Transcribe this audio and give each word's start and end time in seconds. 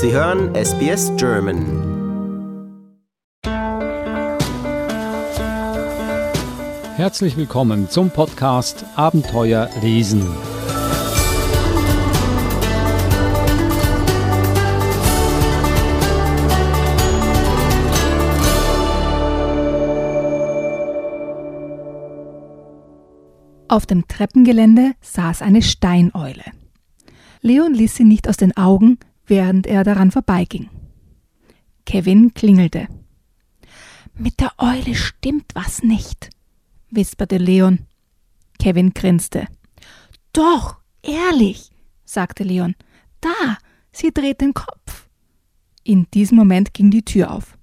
Sie 0.00 0.12
hören 0.12 0.54
SBS 0.54 1.10
German. 1.16 1.58
Herzlich 6.94 7.36
willkommen 7.36 7.90
zum 7.90 8.10
Podcast 8.10 8.84
Abenteuer 8.94 9.68
lesen. 9.82 10.24
Auf 23.66 23.84
dem 23.86 24.06
Treppengelände 24.06 24.92
saß 25.00 25.42
eine 25.42 25.60
Steineule. 25.60 26.44
Leon 27.40 27.74
ließ 27.74 27.96
sie 27.96 28.04
nicht 28.04 28.28
aus 28.28 28.36
den 28.36 28.56
Augen, 28.56 28.98
während 29.28 29.66
er 29.66 29.84
daran 29.84 30.10
vorbeiging. 30.10 30.68
Kevin 31.86 32.34
klingelte. 32.34 32.88
Mit 34.14 34.40
der 34.40 34.52
Eule 34.58 34.94
stimmt 34.94 35.54
was 35.54 35.82
nicht, 35.82 36.30
wisperte 36.90 37.38
Leon. 37.38 37.86
Kevin 38.58 38.92
grinste. 38.92 39.46
Doch, 40.32 40.78
ehrlich, 41.02 41.70
sagte 42.04 42.42
Leon. 42.42 42.74
Da, 43.20 43.58
sie 43.92 44.12
dreht 44.12 44.40
den 44.40 44.54
Kopf. 44.54 45.08
In 45.84 46.06
diesem 46.12 46.36
Moment 46.36 46.74
ging 46.74 46.90
die 46.90 47.04
Tür 47.04 47.30
auf. 47.30 47.56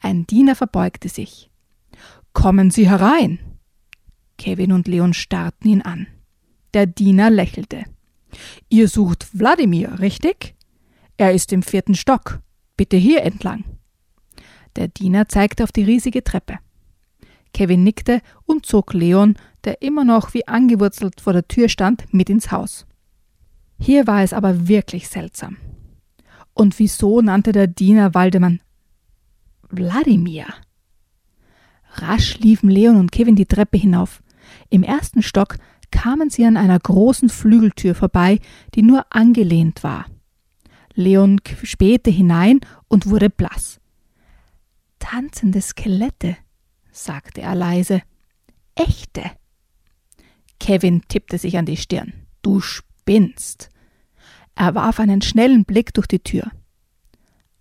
Ein 0.00 0.26
Diener 0.26 0.56
verbeugte 0.56 1.08
sich. 1.08 1.50
Kommen 2.32 2.70
Sie 2.70 2.88
herein. 2.88 3.38
Kevin 4.38 4.72
und 4.72 4.88
Leon 4.88 5.14
starrten 5.14 5.70
ihn 5.70 5.82
an. 5.82 6.06
Der 6.74 6.86
Diener 6.86 7.30
lächelte. 7.30 7.84
Ihr 8.68 8.88
sucht 8.88 9.38
Wladimir, 9.38 10.00
richtig? 10.00 10.51
Er 11.22 11.32
ist 11.32 11.52
im 11.52 11.62
vierten 11.62 11.94
Stock. 11.94 12.40
Bitte 12.76 12.96
hier 12.96 13.22
entlang. 13.22 13.62
Der 14.74 14.88
Diener 14.88 15.28
zeigte 15.28 15.62
auf 15.62 15.70
die 15.70 15.84
riesige 15.84 16.24
Treppe. 16.24 16.58
Kevin 17.54 17.84
nickte 17.84 18.22
und 18.44 18.66
zog 18.66 18.92
Leon, 18.92 19.36
der 19.62 19.82
immer 19.82 20.02
noch 20.02 20.34
wie 20.34 20.48
angewurzelt 20.48 21.20
vor 21.20 21.32
der 21.32 21.46
Tür 21.46 21.68
stand, 21.68 22.12
mit 22.12 22.28
ins 22.28 22.50
Haus. 22.50 22.86
Hier 23.78 24.08
war 24.08 24.24
es 24.24 24.32
aber 24.32 24.66
wirklich 24.66 25.08
seltsam. 25.08 25.58
Und 26.54 26.80
wieso 26.80 27.20
nannte 27.20 27.52
der 27.52 27.68
Diener 27.68 28.14
Waldemann 28.14 28.60
Wladimir? 29.70 30.46
Rasch 31.92 32.40
liefen 32.40 32.68
Leon 32.68 32.96
und 32.96 33.12
Kevin 33.12 33.36
die 33.36 33.46
Treppe 33.46 33.78
hinauf. 33.78 34.24
Im 34.70 34.82
ersten 34.82 35.22
Stock 35.22 35.54
kamen 35.92 36.30
sie 36.30 36.44
an 36.44 36.56
einer 36.56 36.80
großen 36.80 37.28
Flügeltür 37.28 37.94
vorbei, 37.94 38.40
die 38.74 38.82
nur 38.82 39.06
angelehnt 39.10 39.84
war. 39.84 40.06
Leon 40.94 41.40
spähte 41.62 42.10
hinein 42.10 42.60
und 42.88 43.06
wurde 43.06 43.30
blass. 43.30 43.80
Tanzende 44.98 45.60
Skelette, 45.60 46.36
sagte 46.90 47.40
er 47.40 47.54
leise. 47.54 48.02
Echte. 48.74 49.22
Kevin 50.60 51.02
tippte 51.08 51.38
sich 51.38 51.58
an 51.58 51.66
die 51.66 51.76
Stirn. 51.76 52.12
Du 52.42 52.60
spinnst. 52.60 53.70
Er 54.54 54.74
warf 54.74 55.00
einen 55.00 55.22
schnellen 55.22 55.64
Blick 55.64 55.94
durch 55.94 56.06
die 56.06 56.20
Tür. 56.20 56.50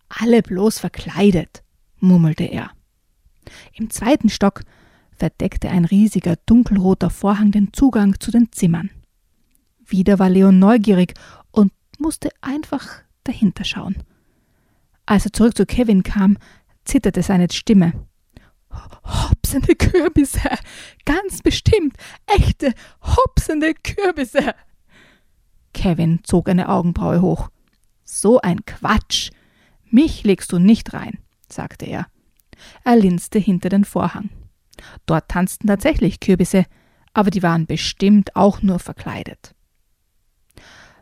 Alle 0.09 0.41
bloß 0.41 0.79
verkleidet, 0.79 1.63
murmelte 1.99 2.43
er. 2.43 2.71
Im 3.73 3.89
zweiten 3.89 4.29
Stock 4.29 4.63
verdeckte 5.11 5.69
ein 5.69 5.85
riesiger 5.85 6.35
dunkelroter 6.45 7.09
Vorhang 7.09 7.51
den 7.51 7.73
Zugang 7.73 8.19
zu 8.19 8.31
den 8.31 8.51
Zimmern. 8.51 8.89
Wieder 9.85 10.19
war 10.19 10.29
Leon 10.29 10.59
neugierig 10.59 11.13
und 11.51 11.71
musste 11.97 12.29
einfach 12.41 13.03
dahinter 13.23 13.63
schauen. 13.63 13.97
Als 15.05 15.25
er 15.25 15.33
zurück 15.33 15.55
zu 15.55 15.65
Kevin 15.65 16.03
kam, 16.03 16.37
zitterte 16.85 17.23
seine 17.23 17.47
Stimme. 17.51 17.93
Hopsende 19.03 19.75
Kürbisse, 19.75 20.49
ganz 21.05 21.41
bestimmt, 21.41 21.97
echte, 22.25 22.73
hopsende 23.01 23.73
Kürbisse. 23.73 24.53
Kevin 25.73 26.19
zog 26.23 26.49
eine 26.49 26.69
Augenbraue 26.69 27.21
hoch. 27.21 27.49
So 28.03 28.39
ein 28.39 28.65
Quatsch. 28.65 29.31
Mich 29.89 30.23
legst 30.23 30.51
du 30.51 30.59
nicht 30.59 30.93
rein, 30.93 31.17
sagte 31.49 31.85
er. 31.85 32.07
Er 32.83 32.95
linste 32.95 33.39
hinter 33.39 33.69
den 33.69 33.85
Vorhang. 33.85 34.29
Dort 35.05 35.29
tanzten 35.29 35.67
tatsächlich 35.67 36.19
Kürbisse, 36.19 36.65
aber 37.13 37.29
die 37.29 37.43
waren 37.43 37.65
bestimmt 37.65 38.35
auch 38.35 38.61
nur 38.61 38.79
verkleidet. 38.79 39.53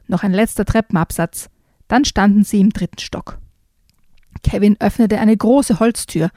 Noch 0.07 0.23
ein 0.23 0.33
letzter 0.33 0.65
Treppenabsatz, 0.65 1.49
dann 1.89 2.05
standen 2.05 2.45
sie 2.45 2.61
im 2.61 2.69
dritten 2.69 2.99
Stock. 2.99 3.39
Kevin 4.43 4.77
öffnete 4.79 5.19
eine 5.19 5.35
große 5.35 5.81
Holztür, 5.81 6.29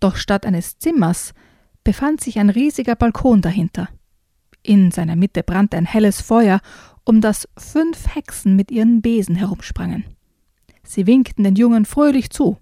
doch 0.00 0.16
statt 0.16 0.46
eines 0.46 0.78
Zimmers 0.78 1.34
befand 1.82 2.22
sich 2.22 2.38
ein 2.38 2.48
riesiger 2.48 2.96
Balkon 2.96 3.42
dahinter. 3.42 3.88
In 4.62 4.90
seiner 4.90 5.16
Mitte 5.16 5.42
brannte 5.42 5.76
ein 5.76 5.84
helles 5.84 6.22
Feuer, 6.22 6.60
um 7.04 7.20
das 7.20 7.46
fünf 7.58 8.14
Hexen 8.14 8.56
mit 8.56 8.70
ihren 8.70 9.02
Besen 9.02 9.36
herumsprangen. 9.36 10.04
Sie 10.82 11.06
winkten 11.06 11.44
den 11.44 11.56
Jungen 11.56 11.84
fröhlich 11.84 12.30
zu. 12.30 12.56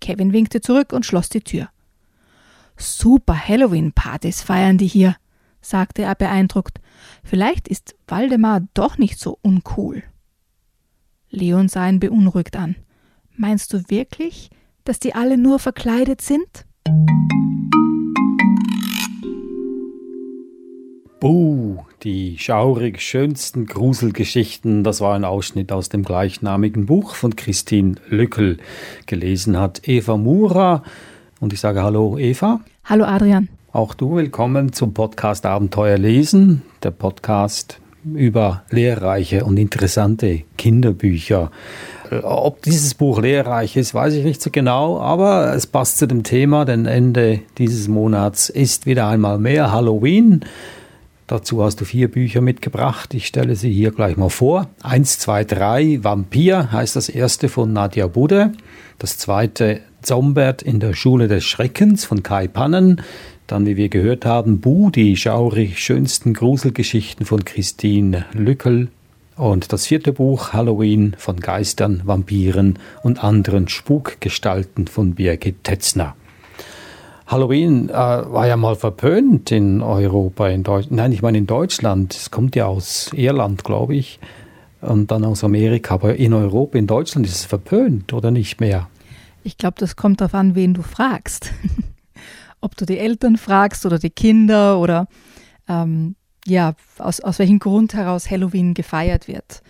Kevin 0.00 0.32
winkte 0.32 0.60
zurück 0.60 0.92
und 0.92 1.04
schloss 1.04 1.28
die 1.28 1.40
Tür. 1.40 1.68
Super 2.76 3.48
Halloween-Partys 3.48 4.42
feiern 4.42 4.78
die 4.78 4.86
hier, 4.86 5.16
sagte 5.60 6.02
er 6.02 6.14
beeindruckt. 6.14 6.80
Vielleicht 7.24 7.66
ist 7.66 7.96
Waldemar 8.06 8.62
doch 8.74 8.98
nicht 8.98 9.18
so 9.18 9.38
uncool. 9.42 10.04
Leon 11.36 11.68
sah 11.68 11.86
ihn 11.88 12.00
beunruhigt 12.00 12.56
an. 12.56 12.76
Meinst 13.36 13.72
du 13.72 13.90
wirklich, 13.90 14.48
dass 14.84 14.98
die 14.98 15.14
alle 15.14 15.36
nur 15.36 15.58
verkleidet 15.58 16.22
sind? 16.22 16.64
Buh, 21.20 21.78
die 22.02 22.38
schaurig 22.38 23.02
schönsten 23.02 23.66
Gruselgeschichten, 23.66 24.82
das 24.82 25.00
war 25.00 25.14
ein 25.14 25.24
Ausschnitt 25.24 25.72
aus 25.72 25.90
dem 25.90 26.04
gleichnamigen 26.04 26.86
Buch 26.86 27.14
von 27.14 27.36
Christine 27.36 27.96
Lückel. 28.08 28.58
Gelesen 29.04 29.58
hat 29.58 29.86
Eva 29.86 30.16
Mura. 30.16 30.82
Und 31.40 31.52
ich 31.52 31.60
sage 31.60 31.82
Hallo 31.82 32.16
Eva. 32.16 32.60
Hallo 32.84 33.04
Adrian. 33.04 33.48
Auch 33.72 33.92
du 33.92 34.16
willkommen 34.16 34.72
zum 34.72 34.94
Podcast 34.94 35.44
Abenteuer 35.44 35.98
lesen, 35.98 36.62
der 36.82 36.92
Podcast 36.92 37.80
über 38.14 38.62
lehrreiche 38.70 39.44
und 39.44 39.56
interessante 39.56 40.42
Kinderbücher. 40.56 41.50
Äh, 42.10 42.16
ob 42.18 42.62
dieses 42.62 42.94
Buch 42.94 43.20
lehrreich 43.20 43.76
ist, 43.76 43.94
weiß 43.94 44.14
ich 44.14 44.24
nicht 44.24 44.42
so 44.42 44.50
genau, 44.50 45.00
aber 45.00 45.54
es 45.54 45.66
passt 45.66 45.98
zu 45.98 46.06
dem 46.06 46.22
Thema, 46.22 46.64
denn 46.64 46.86
Ende 46.86 47.40
dieses 47.58 47.88
Monats 47.88 48.48
ist 48.48 48.86
wieder 48.86 49.08
einmal 49.08 49.38
mehr 49.38 49.72
Halloween. 49.72 50.44
Dazu 51.26 51.64
hast 51.64 51.80
du 51.80 51.84
vier 51.84 52.08
Bücher 52.08 52.40
mitgebracht. 52.40 53.12
Ich 53.12 53.26
stelle 53.26 53.56
sie 53.56 53.72
hier 53.72 53.90
gleich 53.90 54.16
mal 54.16 54.28
vor. 54.28 54.68
Eins, 54.80 55.18
zwei, 55.18 55.42
drei. 55.42 55.98
Vampir 56.02 56.70
heißt 56.70 56.94
das 56.94 57.08
erste 57.08 57.48
von 57.48 57.72
Nadia 57.72 58.06
Budde. 58.06 58.52
Das 58.98 59.18
zweite 59.18 59.80
Zombert 60.02 60.62
in 60.62 60.78
der 60.78 60.94
Schule 60.94 61.26
des 61.26 61.44
Schreckens 61.44 62.04
von 62.04 62.22
Kai 62.22 62.46
Pannen. 62.46 63.02
Dann, 63.46 63.64
wie 63.64 63.76
wir 63.76 63.88
gehört 63.88 64.26
haben, 64.26 64.60
Bu, 64.60 64.90
die 64.90 65.16
schaurig 65.16 65.78
schönsten 65.78 66.34
Gruselgeschichten 66.34 67.24
von 67.24 67.44
Christine 67.44 68.24
Lückel. 68.32 68.88
Und 69.36 69.72
das 69.72 69.86
vierte 69.86 70.12
Buch, 70.12 70.52
Halloween 70.52 71.14
von 71.16 71.38
Geistern, 71.38 72.02
Vampiren 72.04 72.78
und 73.02 73.22
anderen 73.22 73.68
Spukgestalten 73.68 74.88
von 74.88 75.14
Birgit 75.14 75.62
Tetzner. 75.62 76.16
Halloween 77.26 77.88
äh, 77.88 77.92
war 77.92 78.48
ja 78.48 78.56
mal 78.56 78.74
verpönt 78.74 79.52
in 79.52 79.80
Europa, 79.80 80.48
in 80.48 80.62
Deutschland. 80.64 80.96
Nein, 80.96 81.12
ich 81.12 81.22
meine 81.22 81.38
in 81.38 81.46
Deutschland. 81.46 82.14
Es 82.14 82.30
kommt 82.30 82.56
ja 82.56 82.66
aus 82.66 83.10
Irland, 83.12 83.62
glaube 83.62 83.94
ich, 83.94 84.18
und 84.80 85.10
dann 85.10 85.24
aus 85.24 85.44
Amerika. 85.44 85.94
Aber 85.94 86.16
in 86.16 86.32
Europa, 86.32 86.78
in 86.78 86.86
Deutschland 86.86 87.26
ist 87.26 87.34
es 87.34 87.44
verpönt 87.44 88.12
oder 88.12 88.32
nicht 88.32 88.60
mehr? 88.60 88.88
Ich 89.44 89.56
glaube, 89.56 89.76
das 89.78 89.94
kommt 89.94 90.20
darauf 90.20 90.34
an, 90.34 90.56
wen 90.56 90.74
du 90.74 90.82
fragst. 90.82 91.52
Ob 92.60 92.76
du 92.76 92.86
die 92.86 92.98
Eltern 92.98 93.36
fragst 93.36 93.86
oder 93.86 93.98
die 93.98 94.10
Kinder 94.10 94.78
oder 94.78 95.08
ähm, 95.68 96.16
ja, 96.46 96.74
aus, 96.98 97.20
aus 97.20 97.38
welchem 97.38 97.58
Grund 97.58 97.94
heraus 97.94 98.30
Halloween 98.30 98.74
gefeiert 98.74 99.28
wird. 99.28 99.62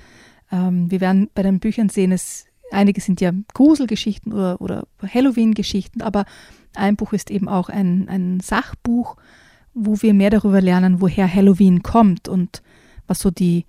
Ähm, 0.52 0.90
wir 0.90 1.00
werden 1.00 1.30
bei 1.34 1.42
den 1.42 1.58
Büchern 1.58 1.88
sehen, 1.88 2.12
es, 2.12 2.46
einige 2.70 3.00
sind 3.00 3.20
ja 3.20 3.32
Gruselgeschichten 3.54 4.32
oder, 4.32 4.60
oder 4.60 4.86
Halloween-Geschichten, 5.02 6.02
aber 6.02 6.24
ein 6.74 6.96
Buch 6.96 7.12
ist 7.12 7.30
eben 7.30 7.48
auch 7.48 7.68
ein, 7.68 8.08
ein 8.08 8.40
Sachbuch, 8.40 9.16
wo 9.74 10.00
wir 10.02 10.14
mehr 10.14 10.30
darüber 10.30 10.60
lernen, 10.60 11.00
woher 11.00 11.32
Halloween 11.32 11.82
kommt 11.82 12.28
und 12.28 12.62
was 13.06 13.20
so 13.20 13.30
die, 13.30 13.64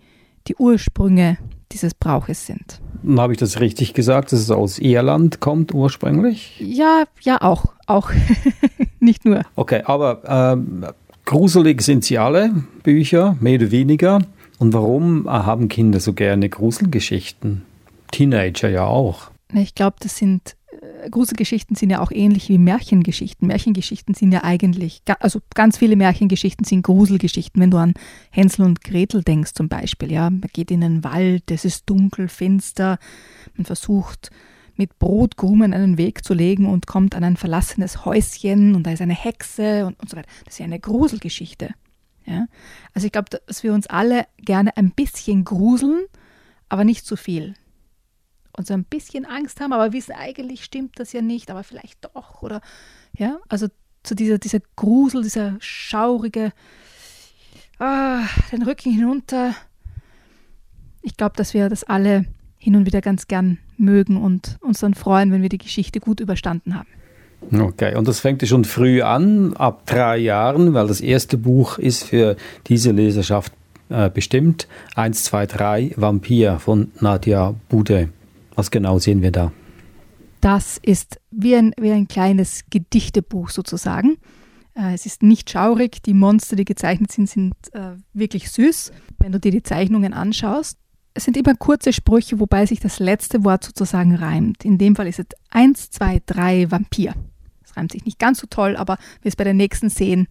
die 0.47 0.55
Ursprünge 0.55 1.37
dieses 1.71 1.93
Brauches 1.93 2.45
sind. 2.45 2.81
Habe 3.17 3.33
ich 3.33 3.39
das 3.39 3.59
richtig 3.59 3.93
gesagt, 3.93 4.31
dass 4.31 4.39
es 4.39 4.51
aus 4.51 4.79
Irland 4.79 5.39
kommt 5.39 5.73
ursprünglich? 5.73 6.59
Ja, 6.59 7.03
ja, 7.21 7.41
auch. 7.41 7.73
Auch. 7.87 8.11
Nicht 8.99 9.25
nur. 9.25 9.43
Okay, 9.55 9.81
aber 9.85 10.21
ähm, 10.27 10.85
gruselig 11.25 11.81
sind 11.81 12.03
sie 12.03 12.17
alle, 12.17 12.53
Bücher, 12.83 13.37
mehr 13.39 13.59
oder 13.59 13.71
weniger. 13.71 14.19
Und 14.59 14.73
warum 14.73 15.29
haben 15.29 15.69
Kinder 15.69 15.99
so 15.99 16.13
gerne 16.13 16.49
Gruselgeschichten? 16.49 17.63
Teenager 18.11 18.69
ja 18.69 18.85
auch. 18.85 19.31
Ich 19.53 19.75
glaube, 19.75 19.97
das 19.99 20.17
sind 20.17 20.55
äh, 20.71 21.09
Gruselgeschichten 21.09 21.75
sind 21.75 21.89
ja 21.89 22.01
auch 22.01 22.11
ähnlich 22.11 22.49
wie 22.49 22.57
Märchengeschichten. 22.57 23.47
Märchengeschichten 23.47 24.13
sind 24.13 24.33
ja 24.33 24.43
eigentlich, 24.43 25.01
also 25.19 25.39
ganz 25.53 25.77
viele 25.77 25.95
Märchengeschichten 25.95 26.65
sind 26.65 26.81
Gruselgeschichten. 26.83 27.61
Wenn 27.61 27.71
du 27.71 27.77
an 27.77 27.93
Hänsel 28.31 28.65
und 28.65 28.83
Gretel 28.83 29.23
denkst 29.23 29.53
zum 29.53 29.69
Beispiel, 29.69 30.11
ja, 30.11 30.29
man 30.29 30.49
geht 30.51 30.71
in 30.71 30.81
den 30.81 31.03
Wald, 31.03 31.51
es 31.51 31.65
ist 31.65 31.89
dunkel, 31.89 32.27
finster, 32.27 32.97
man 33.55 33.65
versucht 33.65 34.31
mit 34.77 34.99
Brotkrumen 34.99 35.73
einen 35.73 35.97
Weg 35.97 36.23
zu 36.23 36.33
legen 36.33 36.67
und 36.67 36.87
kommt 36.87 37.15
an 37.15 37.23
ein 37.23 37.37
verlassenes 37.37 38.05
Häuschen 38.05 38.75
und 38.75 38.83
da 38.83 38.91
ist 38.91 39.01
eine 39.01 39.15
Hexe 39.15 39.85
und, 39.85 39.99
und 39.99 40.09
so 40.09 40.17
weiter. 40.17 40.29
Das 40.45 40.55
ist 40.55 40.59
ja 40.59 40.65
eine 40.65 40.79
Gruselgeschichte. 40.79 41.73
Ja? 42.25 42.47
Also 42.93 43.05
ich 43.05 43.11
glaube, 43.11 43.29
dass 43.45 43.63
wir 43.63 43.73
uns 43.73 43.87
alle 43.87 44.27
gerne 44.37 44.75
ein 44.77 44.91
bisschen 44.91 45.43
gruseln, 45.43 46.05
aber 46.69 46.83
nicht 46.83 47.05
zu 47.05 47.15
viel 47.15 47.55
und 48.57 48.67
so 48.67 48.73
ein 48.73 48.83
bisschen 48.83 49.25
Angst 49.25 49.61
haben, 49.61 49.71
aber 49.71 49.93
wissen, 49.93 50.13
eigentlich 50.13 50.63
stimmt 50.63 50.99
das 50.99 51.13
ja 51.13 51.21
nicht, 51.21 51.51
aber 51.51 51.63
vielleicht 51.63 52.05
doch. 52.05 52.41
Oder 52.41 52.61
ja, 53.13 53.37
also 53.47 53.67
zu 54.03 54.15
dieser, 54.15 54.39
dieser 54.39 54.59
Grusel, 54.75 55.21
dieser 55.21 55.57
schaurige, 55.59 56.51
ah, 57.77 58.23
den 58.51 58.63
Rücken 58.63 58.91
hinunter. 58.91 59.55
Ich 61.01 61.15
glaube, 61.15 61.35
dass 61.35 61.53
wir 61.53 61.69
das 61.69 61.83
alle 61.83 62.25
hin 62.57 62.75
und 62.75 62.85
wieder 62.85 63.01
ganz 63.01 63.27
gern 63.27 63.59
mögen 63.79 64.17
und 64.17 64.57
uns 64.61 64.79
dann 64.79 64.93
freuen, 64.93 65.31
wenn 65.31 65.41
wir 65.41 65.49
die 65.49 65.57
Geschichte 65.57 65.99
gut 65.99 66.19
überstanden 66.19 66.75
haben. 66.75 66.87
Okay, 67.51 67.95
und 67.95 68.07
das 68.07 68.19
fängt 68.19 68.41
ja 68.41 68.47
schon 68.47 68.65
früh 68.65 69.01
an, 69.01 69.55
ab 69.55 69.85
drei 69.85 70.17
Jahren, 70.17 70.73
weil 70.73 70.87
das 70.87 71.01
erste 71.01 71.37
Buch 71.37 71.77
ist 71.77 72.03
für 72.03 72.35
diese 72.67 72.91
Leserschaft 72.91 73.53
äh, 73.89 74.09
bestimmt. 74.09 74.67
1, 74.95 75.23
2, 75.25 75.45
3, 75.45 75.91
Vampir 75.95 76.59
von 76.59 76.91
Nadia 76.99 77.55
Bude. 77.69 78.09
Was 78.55 78.71
genau 78.71 78.99
sehen 78.99 79.21
wir 79.21 79.31
da? 79.31 79.51
Das 80.41 80.79
ist 80.81 81.19
wie 81.31 81.55
ein, 81.55 81.73
wie 81.79 81.91
ein 81.91 82.07
kleines 82.07 82.65
Gedichtebuch 82.69 83.49
sozusagen. 83.49 84.17
Äh, 84.75 84.93
es 84.93 85.05
ist 85.05 85.23
nicht 85.23 85.49
schaurig. 85.49 86.01
Die 86.03 86.13
Monster, 86.13 86.55
die 86.55 86.65
gezeichnet 86.65 87.11
sind, 87.11 87.29
sind 87.29 87.53
äh, 87.73 87.91
wirklich 88.13 88.51
süß, 88.51 88.91
wenn 89.19 89.31
du 89.31 89.39
dir 89.39 89.51
die 89.51 89.63
Zeichnungen 89.63 90.13
anschaust. 90.13 90.77
Es 91.17 91.23
sind 91.23 91.35
immer 91.35 91.55
kurze 91.55 91.93
Sprüche, 91.93 92.39
wobei 92.39 92.67
sich 92.67 92.79
das 92.79 92.99
letzte 92.99 93.43
Wort 93.43 93.63
sozusagen 93.63 94.13
reimt. 94.13 94.63
In 94.63 94.77
dem 94.77 94.95
Fall 94.95 95.07
ist 95.07 95.17
es 95.17 95.25
1, 95.49 95.89
2, 95.89 96.21
3 96.23 96.69
Vampir. 96.69 97.15
Es 97.65 97.75
reimt 97.75 97.91
sich 97.91 98.05
nicht 98.05 98.19
ganz 98.19 98.37
so 98.37 98.45
toll, 98.45 98.75
aber 98.77 98.99
wir 99.23 99.29
es 99.29 99.35
bei 99.35 99.43
der 99.43 99.55
nächsten 99.55 99.89
sehen, 99.89 100.27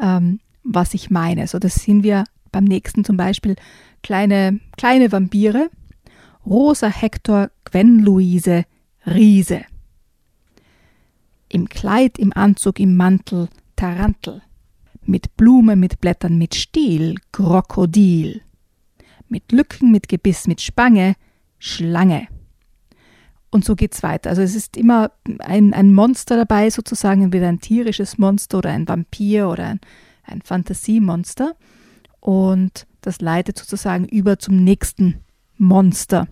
ähm, 0.00 0.38
was 0.62 0.94
ich 0.94 1.10
meine. 1.10 1.48
So, 1.48 1.58
das 1.58 1.74
sehen 1.74 2.04
wir 2.04 2.22
beim 2.52 2.62
nächsten 2.62 3.02
zum 3.02 3.16
Beispiel 3.16 3.56
kleine, 4.04 4.60
kleine 4.76 5.10
Vampire, 5.10 5.70
Rosa 6.46 6.86
Hector 6.86 7.50
Gwen 7.64 7.98
Luise 7.98 8.64
Riese. 9.06 9.62
Im 11.48 11.68
Kleid, 11.68 12.16
im 12.16 12.32
Anzug, 12.32 12.78
im 12.78 12.94
Mantel 12.94 13.48
Tarantel. 13.74 14.42
Mit 15.04 15.36
Blume, 15.36 15.74
mit 15.74 15.98
Blättern, 15.98 16.38
mit 16.38 16.54
Stiel 16.54 17.16
Krokodil. 17.32 18.42
Mit 19.28 19.52
Lücken, 19.52 19.90
mit 19.90 20.08
Gebiss, 20.08 20.46
mit 20.46 20.60
Spange 20.60 21.14
Schlange. 21.58 22.28
Und 23.50 23.64
so 23.64 23.74
geht's 23.74 24.02
weiter. 24.02 24.30
Also 24.30 24.42
es 24.42 24.54
ist 24.54 24.76
immer 24.76 25.10
ein, 25.38 25.72
ein 25.72 25.94
Monster 25.94 26.36
dabei, 26.36 26.70
sozusagen, 26.70 27.22
entweder 27.22 27.48
ein 27.48 27.60
tierisches 27.60 28.18
Monster 28.18 28.58
oder 28.58 28.70
ein 28.70 28.86
Vampir 28.86 29.48
oder 29.48 29.64
ein, 29.66 29.80
ein 30.24 30.42
Fantasiemonster. 30.42 31.56
Und 32.20 32.86
das 33.00 33.20
leitet 33.20 33.58
sozusagen 33.58 34.04
über 34.04 34.38
zum 34.38 34.62
nächsten 34.62 35.20
Monster. 35.56 36.28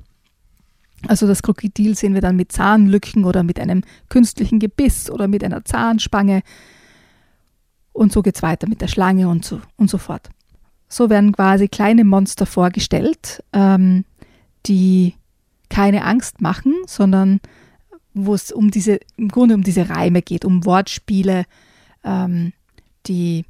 Also 1.08 1.26
das 1.26 1.42
Krokodil 1.42 1.96
sehen 1.96 2.14
wir 2.14 2.20
dann 2.20 2.36
mit 2.36 2.52
Zahnlücken 2.52 3.24
oder 3.24 3.42
mit 3.42 3.60
einem 3.60 3.82
künstlichen 4.08 4.58
Gebiss 4.58 5.10
oder 5.10 5.28
mit 5.28 5.42
einer 5.42 5.64
Zahnspange. 5.64 6.42
Und 7.92 8.12
so 8.12 8.22
geht 8.22 8.36
es 8.36 8.42
weiter 8.42 8.68
mit 8.68 8.80
der 8.82 8.88
Schlange 8.88 9.28
und 9.28 9.44
so, 9.44 9.60
und 9.76 9.88
so 9.88 9.98
fort. 9.98 10.28
So 10.88 11.10
werden 11.10 11.32
quasi 11.32 11.68
kleine 11.68 12.04
Monster 12.04 12.46
vorgestellt, 12.46 13.42
ähm, 13.52 14.04
die 14.66 15.14
keine 15.68 16.04
Angst 16.04 16.40
machen, 16.40 16.74
sondern 16.86 17.40
wo 18.14 18.34
es 18.34 18.50
um 18.50 18.70
diese, 18.70 19.00
im 19.16 19.28
Grunde 19.28 19.54
um 19.54 19.62
diese 19.62 19.90
Reime 19.90 20.22
geht, 20.22 20.44
um 20.44 20.64
Wortspiele, 20.64 21.44
ähm, 22.04 22.52
die 23.06 23.44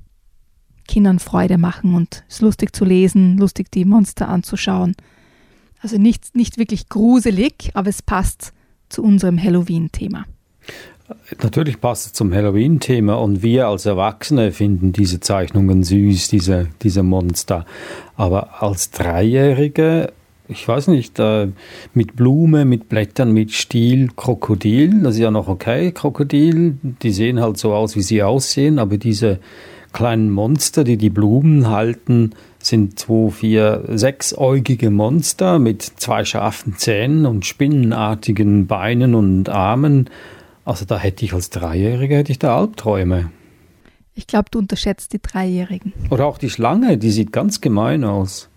Kindern 0.88 1.18
Freude 1.18 1.58
machen 1.58 1.94
und 1.94 2.24
es 2.28 2.40
lustig 2.40 2.74
zu 2.74 2.84
lesen, 2.84 3.38
lustig 3.38 3.70
die 3.70 3.84
Monster 3.84 4.28
anzuschauen. 4.28 4.94
Also 5.80 5.98
nicht, 5.98 6.34
nicht 6.34 6.58
wirklich 6.58 6.88
gruselig, 6.88 7.70
aber 7.74 7.90
es 7.90 8.02
passt 8.02 8.52
zu 8.88 9.02
unserem 9.02 9.40
Halloween-Thema. 9.40 10.24
Natürlich 11.42 11.80
passt 11.80 12.06
es 12.06 12.12
zum 12.12 12.32
Halloween-Thema 12.32 13.14
und 13.14 13.42
wir 13.42 13.68
als 13.68 13.86
Erwachsene 13.86 14.50
finden 14.50 14.92
diese 14.92 15.20
Zeichnungen 15.20 15.84
süß, 15.84 16.28
diese, 16.28 16.68
diese 16.82 17.02
Monster. 17.02 17.64
Aber 18.16 18.62
als 18.62 18.90
Dreijährige, 18.90 20.12
ich 20.48 20.66
weiß 20.66 20.88
nicht, 20.88 21.18
äh, 21.18 21.48
mit 21.94 22.16
Blume, 22.16 22.64
mit 22.64 22.88
Blättern, 22.88 23.32
mit 23.32 23.52
Stiel, 23.52 24.10
Krokodil, 24.16 25.02
das 25.02 25.14
ist 25.14 25.20
ja 25.20 25.30
noch 25.30 25.48
okay, 25.48 25.92
Krokodil, 25.92 26.78
die 26.82 27.12
sehen 27.12 27.40
halt 27.40 27.56
so 27.58 27.72
aus, 27.72 27.94
wie 27.94 28.02
sie 28.02 28.22
aussehen, 28.22 28.78
aber 28.78 28.96
diese 28.98 29.38
kleinen 29.92 30.30
Monster, 30.30 30.84
die 30.84 30.96
die 30.96 31.10
Blumen 31.10 31.70
halten, 31.70 32.32
sind 32.58 32.98
zwei, 32.98 33.30
vier, 33.30 33.84
sechsäugige 33.88 34.90
Monster 34.90 35.58
mit 35.58 35.82
zwei 35.82 36.24
scharfen 36.24 36.76
Zähnen 36.76 37.26
und 37.26 37.46
spinnenartigen 37.46 38.66
Beinen 38.66 39.14
und 39.14 39.48
Armen. 39.48 40.10
Also 40.66 40.84
da 40.84 40.98
hätte 40.98 41.24
ich 41.24 41.32
als 41.32 41.48
Dreijähriger 41.48 42.16
hätte 42.18 42.32
ich 42.32 42.40
da 42.40 42.58
Albträume. 42.58 43.30
Ich 44.14 44.26
glaube, 44.26 44.46
du 44.50 44.58
unterschätzt 44.58 45.12
die 45.12 45.22
Dreijährigen. 45.22 45.92
Oder 46.10 46.26
auch 46.26 46.38
die 46.38 46.50
Schlange, 46.50 46.98
die 46.98 47.12
sieht 47.12 47.32
ganz 47.32 47.60
gemein 47.60 48.02
aus. 48.02 48.50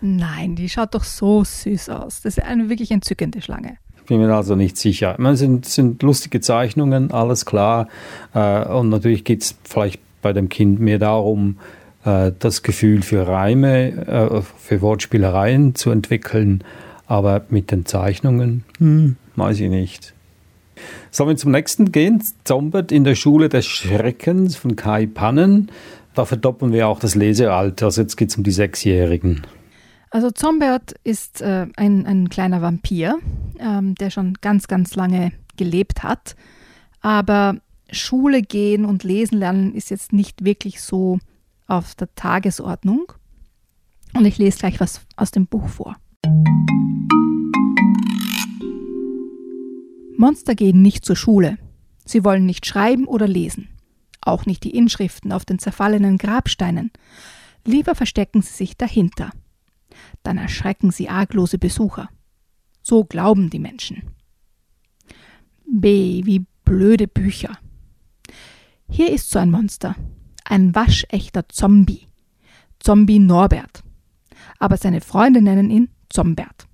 Nein, 0.00 0.56
die 0.56 0.68
schaut 0.68 0.94
doch 0.94 1.04
so 1.04 1.44
süß 1.44 1.90
aus. 1.90 2.22
Das 2.22 2.38
ist 2.38 2.42
eine 2.42 2.68
wirklich 2.68 2.90
entzückende 2.90 3.40
Schlange. 3.40 3.76
Ich 3.96 4.02
bin 4.06 4.18
mir 4.18 4.34
also 4.34 4.56
nicht 4.56 4.76
sicher. 4.76 5.16
Es 5.18 5.38
sind, 5.38 5.64
sind 5.64 6.02
lustige 6.02 6.40
Zeichnungen, 6.40 7.12
alles 7.12 7.46
klar. 7.46 7.88
Äh, 8.34 8.64
und 8.64 8.88
natürlich 8.88 9.22
geht 9.22 9.42
es 9.42 9.54
vielleicht 9.62 10.00
bei 10.22 10.32
dem 10.32 10.48
Kind 10.48 10.80
mehr 10.80 10.98
darum, 10.98 11.58
äh, 12.04 12.32
das 12.36 12.64
Gefühl 12.64 13.02
für 13.02 13.28
Reime, 13.28 13.90
äh, 14.08 14.42
für 14.56 14.80
Wortspielereien 14.80 15.76
zu 15.76 15.90
entwickeln. 15.90 16.64
Aber 17.06 17.44
mit 17.48 17.70
den 17.70 17.86
Zeichnungen, 17.86 18.64
hm, 18.78 19.16
weiß 19.36 19.60
ich 19.60 19.70
nicht. 19.70 20.14
Sollen 21.10 21.30
wir 21.30 21.36
zum 21.36 21.52
nächsten 21.52 21.92
gehen? 21.92 22.22
Zombert 22.44 22.92
in 22.92 23.04
der 23.04 23.14
Schule 23.14 23.48
des 23.48 23.66
Schreckens 23.66 24.56
von 24.56 24.76
Kai 24.76 25.06
Pannen. 25.06 25.70
Da 26.14 26.24
verdoppeln 26.24 26.72
wir 26.72 26.88
auch 26.88 27.00
das 27.00 27.14
Lesealter. 27.14 27.86
Also 27.86 28.02
jetzt 28.02 28.16
geht 28.16 28.30
es 28.30 28.36
um 28.36 28.44
die 28.44 28.50
Sechsjährigen. 28.50 29.46
Also 30.10 30.30
Zombert 30.30 30.94
ist 31.04 31.42
äh, 31.42 31.66
ein, 31.76 32.06
ein 32.06 32.28
kleiner 32.28 32.62
Vampir, 32.62 33.18
ähm, 33.58 33.94
der 33.96 34.10
schon 34.10 34.34
ganz, 34.40 34.66
ganz 34.66 34.94
lange 34.94 35.32
gelebt 35.56 36.02
hat. 36.02 36.34
Aber 37.00 37.56
Schule 37.90 38.42
gehen 38.42 38.84
und 38.84 39.04
lesen 39.04 39.38
lernen 39.38 39.74
ist 39.74 39.90
jetzt 39.90 40.12
nicht 40.12 40.44
wirklich 40.44 40.80
so 40.80 41.18
auf 41.66 41.94
der 41.94 42.14
Tagesordnung. 42.14 43.12
Und 44.14 44.24
ich 44.24 44.38
lese 44.38 44.58
gleich 44.58 44.80
was 44.80 45.02
aus 45.16 45.30
dem 45.30 45.46
Buch 45.46 45.68
vor. 45.68 45.96
Monster 50.18 50.54
gehen 50.54 50.82
nicht 50.82 51.04
zur 51.04 51.16
Schule. 51.16 51.58
Sie 52.04 52.24
wollen 52.24 52.44
nicht 52.44 52.66
schreiben 52.66 53.06
oder 53.06 53.26
lesen. 53.26 53.68
Auch 54.20 54.46
nicht 54.46 54.64
die 54.64 54.76
Inschriften 54.76 55.32
auf 55.32 55.44
den 55.44 55.58
zerfallenen 55.58 56.18
Grabsteinen. 56.18 56.90
Lieber 57.64 57.94
verstecken 57.94 58.42
sie 58.42 58.52
sich 58.52 58.76
dahinter. 58.76 59.30
Dann 60.22 60.38
erschrecken 60.38 60.90
sie 60.90 61.08
arglose 61.08 61.58
Besucher. 61.58 62.08
So 62.82 63.04
glauben 63.04 63.50
die 63.50 63.58
Menschen. 63.58 64.10
B 65.66 66.22
wie 66.24 66.46
blöde 66.64 67.08
Bücher. 67.08 67.58
Hier 68.88 69.12
ist 69.12 69.30
so 69.30 69.38
ein 69.38 69.50
Monster 69.50 69.94
ein 70.48 70.74
waschechter 70.74 71.48
Zombie. 71.48 72.08
Zombie 72.80 73.18
Norbert. 73.18 73.82
Aber 74.58 74.76
seine 74.76 75.00
Freunde 75.00 75.42
nennen 75.42 75.70
ihn 75.70 75.90
Zombert. 76.08 76.66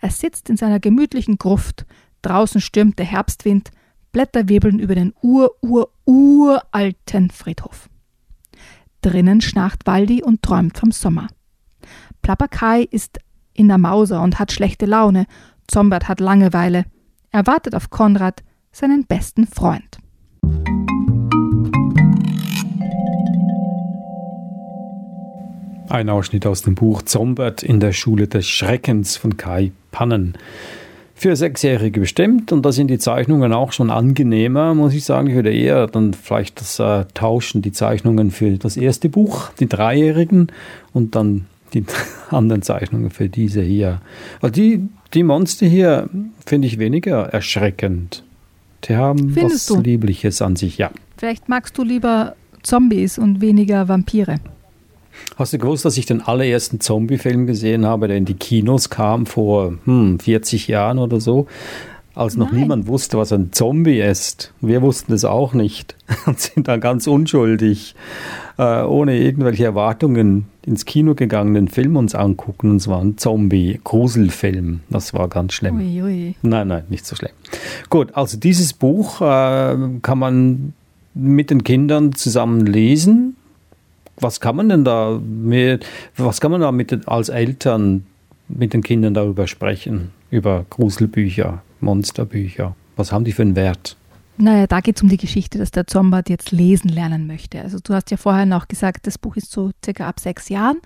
Er 0.00 0.10
sitzt 0.10 0.50
in 0.50 0.56
seiner 0.56 0.78
gemütlichen 0.78 1.38
Gruft, 1.38 1.86
draußen 2.22 2.60
stürmt 2.60 2.98
der 2.98 3.06
Herbstwind, 3.06 3.70
Blätter 4.12 4.48
wirbeln 4.48 4.78
über 4.78 4.94
den 4.94 5.12
ur-ur-uralten 5.22 7.30
Friedhof. 7.30 7.88
Drinnen 9.02 9.40
schnarcht 9.40 9.86
Waldi 9.86 10.22
und 10.22 10.42
träumt 10.42 10.78
vom 10.78 10.90
Sommer. 10.90 11.28
Plapperkai 12.22 12.88
ist 12.90 13.18
in 13.52 13.68
der 13.68 13.78
Mauser 13.78 14.22
und 14.22 14.38
hat 14.38 14.52
schlechte 14.52 14.86
Laune, 14.86 15.26
Zombert 15.66 16.08
hat 16.08 16.20
Langeweile. 16.20 16.86
Er 17.30 17.46
wartet 17.46 17.74
auf 17.74 17.90
Konrad, 17.90 18.42
seinen 18.72 19.04
besten 19.04 19.46
Freund. 19.46 19.98
Ein 25.88 26.10
Ausschnitt 26.10 26.46
aus 26.46 26.62
dem 26.62 26.74
Buch 26.74 27.02
Zombert 27.02 27.62
in 27.62 27.80
der 27.80 27.92
Schule 27.92 28.28
des 28.28 28.48
Schreckens 28.48 29.16
von 29.16 29.36
Kai 29.36 29.72
spannen. 29.98 30.38
Für 31.18 31.34
Sechsjährige 31.34 31.98
bestimmt 31.98 32.52
und 32.52 32.64
da 32.64 32.70
sind 32.70 32.86
die 32.92 33.00
Zeichnungen 33.00 33.52
auch 33.52 33.72
schon 33.72 33.90
angenehmer, 33.90 34.72
muss 34.74 34.94
ich 34.94 35.04
sagen. 35.04 35.26
Ich 35.26 35.34
würde 35.34 35.52
eher 35.52 35.88
dann 35.88 36.14
vielleicht 36.14 36.60
das 36.60 36.78
äh, 36.78 37.06
tauschen, 37.12 37.60
die 37.60 37.72
Zeichnungen 37.72 38.30
für 38.30 38.52
das 38.52 38.76
erste 38.76 39.08
Buch, 39.08 39.50
die 39.58 39.68
Dreijährigen 39.68 40.52
und 40.92 41.16
dann 41.16 41.46
die 41.74 41.84
anderen 42.30 42.62
Zeichnungen 42.62 43.10
für 43.10 43.28
diese 43.28 43.62
hier. 43.62 44.00
Weil 44.40 44.52
die, 44.52 44.88
die 45.12 45.24
Monster 45.24 45.66
hier 45.66 46.08
finde 46.46 46.68
ich 46.68 46.78
weniger 46.78 47.24
erschreckend. 47.24 48.22
Die 48.84 48.94
haben 48.94 49.30
Findest 49.30 49.70
was 49.70 49.76
du? 49.76 49.82
Liebliches 49.82 50.40
an 50.40 50.54
sich, 50.54 50.78
ja. 50.78 50.92
Vielleicht 51.16 51.48
magst 51.48 51.76
du 51.76 51.82
lieber 51.82 52.36
Zombies 52.62 53.18
und 53.18 53.40
weniger 53.40 53.88
Vampire. 53.88 54.36
Hast 55.36 55.52
du 55.52 55.58
gewusst, 55.58 55.84
dass 55.84 55.96
ich 55.96 56.06
den 56.06 56.20
allerersten 56.20 56.80
Zombie-Film 56.80 57.46
gesehen 57.46 57.86
habe, 57.86 58.08
der 58.08 58.16
in 58.16 58.24
die 58.24 58.34
Kinos 58.34 58.90
kam 58.90 59.26
vor 59.26 59.74
hm, 59.84 60.18
40 60.18 60.68
Jahren 60.68 60.98
oder 60.98 61.20
so, 61.20 61.46
als 62.18 62.36
noch 62.36 62.50
Nein. 62.50 62.62
niemand 62.62 62.86
wusste, 62.88 63.16
was 63.16 63.32
ein 63.32 63.52
Zombie 63.52 64.00
ist. 64.00 64.52
Wir 64.60 64.82
wussten 64.82 65.12
es 65.12 65.24
auch 65.24 65.54
nicht 65.54 65.94
und 66.26 66.40
sind 66.40 66.66
dann 66.66 66.80
ganz 66.80 67.06
unschuldig, 67.06 67.94
äh, 68.58 68.82
ohne 68.82 69.16
irgendwelche 69.16 69.64
Erwartungen 69.64 70.46
ins 70.66 70.84
Kino 70.84 71.14
gegangen, 71.14 71.54
den 71.54 71.68
Film 71.68 71.96
uns 71.96 72.16
angucken. 72.16 72.72
Und 72.72 72.76
es 72.78 72.88
war 72.88 73.00
ein 73.00 73.16
Zombie-Gruselfilm. 73.16 74.80
Das 74.90 75.14
war 75.14 75.28
ganz 75.28 75.52
schlimm. 75.52 75.76
Ui, 75.76 76.02
ui. 76.02 76.34
Nein, 76.42 76.66
nein, 76.66 76.82
nicht 76.88 77.06
so 77.06 77.14
schlimm. 77.14 77.30
Gut, 77.88 78.14
also 78.14 78.36
dieses 78.36 78.72
Buch 78.72 79.20
äh, 79.20 79.76
kann 80.02 80.18
man 80.18 80.74
mit 81.14 81.50
den 81.50 81.64
Kindern 81.64 82.14
zusammen 82.14 82.66
lesen. 82.66 83.36
Was 84.20 84.40
kann 84.40 84.56
man 84.56 84.68
denn 84.68 84.84
da 84.84 85.18
mit, 85.18 85.86
was 86.16 86.40
kann 86.40 86.50
man 86.50 86.60
da 86.60 86.72
mit 86.72 87.08
als 87.08 87.28
Eltern 87.28 88.06
mit 88.48 88.72
den 88.72 88.82
Kindern 88.82 89.14
darüber 89.14 89.46
sprechen? 89.46 90.10
Über 90.30 90.66
Gruselbücher, 90.70 91.62
Monsterbücher. 91.80 92.74
Was 92.96 93.12
haben 93.12 93.24
die 93.24 93.32
für 93.32 93.42
einen 93.42 93.56
Wert? 93.56 93.96
Naja, 94.36 94.66
da 94.66 94.80
geht 94.80 94.96
es 94.96 95.02
um 95.02 95.08
die 95.08 95.16
Geschichte, 95.16 95.58
dass 95.58 95.72
der 95.72 95.86
Zombat 95.86 96.28
jetzt 96.28 96.52
lesen 96.52 96.88
lernen 96.88 97.26
möchte. 97.26 97.60
Also 97.60 97.78
du 97.82 97.92
hast 97.94 98.10
ja 98.10 98.16
vorher 98.16 98.46
noch 98.46 98.68
gesagt, 98.68 99.06
das 99.06 99.18
Buch 99.18 99.36
ist 99.36 99.50
so 99.50 99.72
circa 99.84 100.08
ab 100.08 100.20
sechs 100.20 100.48
Jahren. 100.48 100.78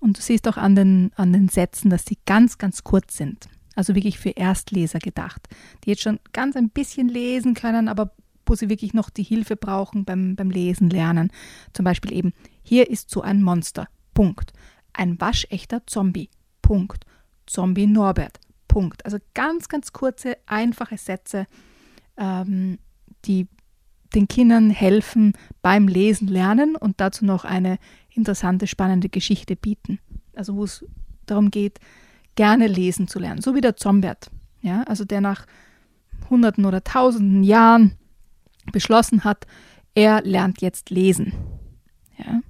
Und 0.00 0.18
du 0.18 0.22
siehst 0.22 0.48
auch 0.48 0.56
an 0.56 0.74
den, 0.74 1.12
an 1.16 1.32
den 1.32 1.48
Sätzen, 1.48 1.90
dass 1.90 2.04
die 2.04 2.18
ganz, 2.26 2.58
ganz 2.58 2.84
kurz 2.84 3.16
sind. 3.16 3.48
Also 3.74 3.94
wirklich 3.94 4.18
für 4.18 4.30
Erstleser 4.30 4.98
gedacht, 4.98 5.48
die 5.84 5.90
jetzt 5.90 6.02
schon 6.02 6.18
ganz 6.32 6.56
ein 6.56 6.70
bisschen 6.70 7.08
lesen 7.08 7.54
können, 7.54 7.88
aber 7.88 8.10
wo 8.46 8.54
sie 8.54 8.68
wirklich 8.68 8.94
noch 8.94 9.10
die 9.10 9.22
Hilfe 9.22 9.56
brauchen 9.56 10.04
beim, 10.04 10.34
beim 10.34 10.50
Lesen 10.50 10.90
lernen. 10.90 11.30
Zum 11.74 11.84
Beispiel 11.84 12.12
eben, 12.12 12.32
hier 12.68 12.90
ist 12.90 13.08
so 13.08 13.22
ein 13.22 13.42
Monster. 13.42 13.88
Punkt. 14.12 14.52
Ein 14.92 15.18
waschechter 15.18 15.86
Zombie. 15.86 16.28
Punkt. 16.60 17.06
Zombie 17.46 17.86
Norbert. 17.86 18.40
Punkt. 18.68 19.06
Also 19.06 19.16
ganz, 19.32 19.68
ganz 19.68 19.94
kurze, 19.94 20.36
einfache 20.44 20.98
Sätze, 20.98 21.46
ähm, 22.18 22.78
die 23.24 23.48
den 24.14 24.28
Kindern 24.28 24.68
helfen 24.68 25.32
beim 25.62 25.88
Lesen 25.88 26.28
lernen 26.28 26.76
und 26.76 27.00
dazu 27.00 27.24
noch 27.24 27.46
eine 27.46 27.78
interessante, 28.10 28.66
spannende 28.66 29.08
Geschichte 29.08 29.56
bieten. 29.56 29.98
Also 30.34 30.54
wo 30.54 30.64
es 30.64 30.84
darum 31.24 31.50
geht, 31.50 31.78
gerne 32.34 32.66
lesen 32.66 33.08
zu 33.08 33.18
lernen. 33.18 33.40
So 33.40 33.54
wie 33.54 33.62
der 33.62 33.76
Zombert, 33.76 34.30
ja, 34.60 34.82
also 34.82 35.06
der 35.06 35.22
nach 35.22 35.46
Hunderten 36.28 36.66
oder 36.66 36.84
Tausenden 36.84 37.44
Jahren 37.44 37.96
beschlossen 38.72 39.24
hat, 39.24 39.46
er 39.94 40.20
lernt 40.20 40.60
jetzt 40.60 40.90
lesen. 40.90 41.32
Ja? 42.18 42.42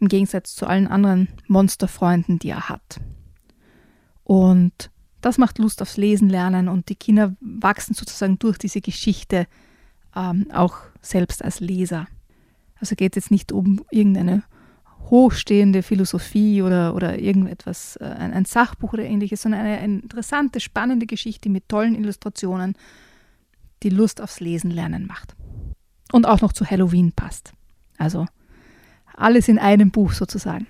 Im 0.00 0.08
Gegensatz 0.08 0.54
zu 0.54 0.66
allen 0.66 0.86
anderen 0.86 1.28
Monsterfreunden, 1.46 2.38
die 2.38 2.50
er 2.50 2.68
hat. 2.68 3.00
Und 4.24 4.90
das 5.20 5.38
macht 5.38 5.58
Lust 5.58 5.80
aufs 5.80 5.96
Lesen 5.96 6.28
lernen 6.28 6.68
und 6.68 6.88
die 6.88 6.96
Kinder 6.96 7.34
wachsen 7.40 7.94
sozusagen 7.94 8.38
durch 8.38 8.58
diese 8.58 8.80
Geschichte 8.80 9.46
ähm, 10.14 10.48
auch 10.52 10.76
selbst 11.00 11.44
als 11.44 11.60
Leser. 11.60 12.06
Also 12.80 12.94
geht 12.96 13.16
es 13.16 13.24
jetzt 13.24 13.30
nicht 13.30 13.52
um 13.52 13.84
irgendeine 13.90 14.42
hochstehende 15.10 15.82
Philosophie 15.82 16.62
oder, 16.62 16.94
oder 16.94 17.18
irgendetwas, 17.18 17.96
äh, 17.96 18.04
ein, 18.04 18.32
ein 18.32 18.44
Sachbuch 18.44 18.92
oder 18.94 19.04
ähnliches, 19.04 19.42
sondern 19.42 19.60
eine, 19.60 19.78
eine 19.78 20.00
interessante, 20.00 20.60
spannende 20.60 21.06
Geschichte 21.06 21.48
mit 21.50 21.68
tollen 21.68 21.94
Illustrationen, 21.94 22.74
die 23.82 23.90
Lust 23.90 24.20
aufs 24.20 24.40
Lesen 24.40 24.70
lernen 24.70 25.06
macht. 25.06 25.36
Und 26.12 26.26
auch 26.26 26.40
noch 26.40 26.52
zu 26.52 26.64
Halloween 26.64 27.12
passt. 27.12 27.52
Also 27.98 28.26
alles 29.16 29.48
in 29.48 29.58
einem 29.58 29.90
Buch 29.90 30.12
sozusagen. 30.12 30.66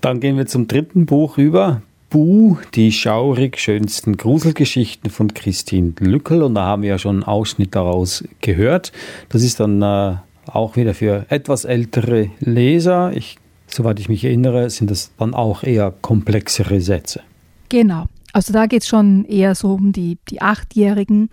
Dann 0.00 0.20
gehen 0.20 0.36
wir 0.36 0.46
zum 0.46 0.68
dritten 0.68 1.06
Buch 1.06 1.38
rüber. 1.38 1.82
Bu, 2.10 2.56
die 2.74 2.90
schaurig 2.92 3.58
schönsten 3.58 4.16
Gruselgeschichten 4.16 5.10
von 5.10 5.34
Christine 5.34 5.92
Lückel. 5.98 6.42
Und 6.42 6.54
da 6.54 6.64
haben 6.64 6.82
wir 6.82 6.90
ja 6.90 6.98
schon 6.98 7.16
einen 7.16 7.24
Ausschnitt 7.24 7.74
daraus 7.74 8.24
gehört. 8.40 8.92
Das 9.28 9.42
ist 9.42 9.60
dann 9.60 9.82
äh, 9.82 10.16
auch 10.46 10.76
wieder 10.76 10.94
für 10.94 11.26
etwas 11.28 11.64
ältere 11.64 12.30
Leser. 12.40 13.12
Ich, 13.14 13.36
soweit 13.66 14.00
ich 14.00 14.08
mich 14.08 14.24
erinnere, 14.24 14.70
sind 14.70 14.90
das 14.90 15.10
dann 15.18 15.34
auch 15.34 15.64
eher 15.64 15.92
komplexere 16.00 16.80
Sätze. 16.80 17.20
Genau. 17.68 18.06
Also 18.32 18.52
da 18.52 18.66
geht 18.66 18.82
es 18.82 18.88
schon 18.88 19.24
eher 19.24 19.54
so 19.54 19.74
um 19.74 19.92
die, 19.92 20.18
die 20.30 20.40
Achtjährigen. 20.40 21.28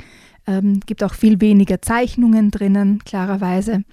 Ähm, 0.48 0.82
gibt 0.86 1.04
auch 1.04 1.14
viel 1.14 1.40
weniger 1.40 1.82
Zeichnungen 1.82 2.52
drinnen, 2.52 3.00
klarerweise. 3.06 3.84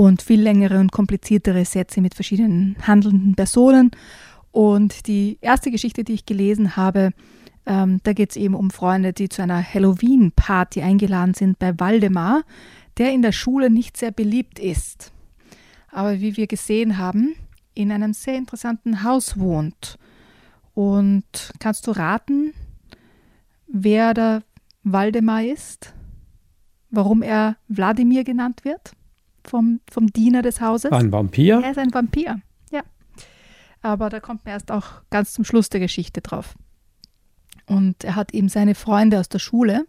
Und 0.00 0.22
viel 0.22 0.40
längere 0.40 0.80
und 0.80 0.92
kompliziertere 0.92 1.66
Sätze 1.66 2.00
mit 2.00 2.14
verschiedenen 2.14 2.74
handelnden 2.80 3.34
Personen. 3.34 3.90
Und 4.50 5.06
die 5.06 5.36
erste 5.42 5.70
Geschichte, 5.70 6.04
die 6.04 6.14
ich 6.14 6.24
gelesen 6.24 6.74
habe, 6.74 7.10
ähm, 7.66 8.00
da 8.02 8.14
geht 8.14 8.30
es 8.30 8.36
eben 8.36 8.54
um 8.54 8.70
Freunde, 8.70 9.12
die 9.12 9.28
zu 9.28 9.42
einer 9.42 9.62
Halloween-Party 9.62 10.80
eingeladen 10.80 11.34
sind 11.34 11.58
bei 11.58 11.78
Waldemar, 11.78 12.44
der 12.96 13.12
in 13.12 13.20
der 13.20 13.32
Schule 13.32 13.68
nicht 13.68 13.98
sehr 13.98 14.10
beliebt 14.10 14.58
ist. 14.58 15.12
Aber 15.90 16.18
wie 16.18 16.34
wir 16.34 16.46
gesehen 16.46 16.96
haben, 16.96 17.34
in 17.74 17.92
einem 17.92 18.14
sehr 18.14 18.38
interessanten 18.38 19.02
Haus 19.02 19.38
wohnt. 19.38 19.98
Und 20.72 21.52
kannst 21.58 21.86
du 21.86 21.90
raten, 21.90 22.54
wer 23.66 24.14
der 24.14 24.44
Waldemar 24.82 25.44
ist? 25.44 25.92
Warum 26.88 27.20
er 27.20 27.58
Wladimir 27.68 28.24
genannt 28.24 28.64
wird? 28.64 28.94
Vom, 29.50 29.80
vom 29.90 30.06
Diener 30.06 30.42
des 30.42 30.60
Hauses? 30.60 30.92
Ein 30.92 31.10
Vampir? 31.10 31.60
Er 31.60 31.72
ist 31.72 31.78
ein 31.78 31.92
Vampir, 31.92 32.40
ja. 32.70 32.82
Aber 33.82 34.08
da 34.08 34.20
kommt 34.20 34.44
man 34.44 34.52
erst 34.52 34.70
auch 34.70 35.02
ganz 35.10 35.32
zum 35.32 35.44
Schluss 35.44 35.68
der 35.70 35.80
Geschichte 35.80 36.20
drauf. 36.20 36.54
Und 37.66 38.04
er 38.04 38.14
hat 38.14 38.32
eben 38.32 38.48
seine 38.48 38.76
Freunde 38.76 39.18
aus 39.18 39.28
der 39.28 39.40
Schule 39.40 39.86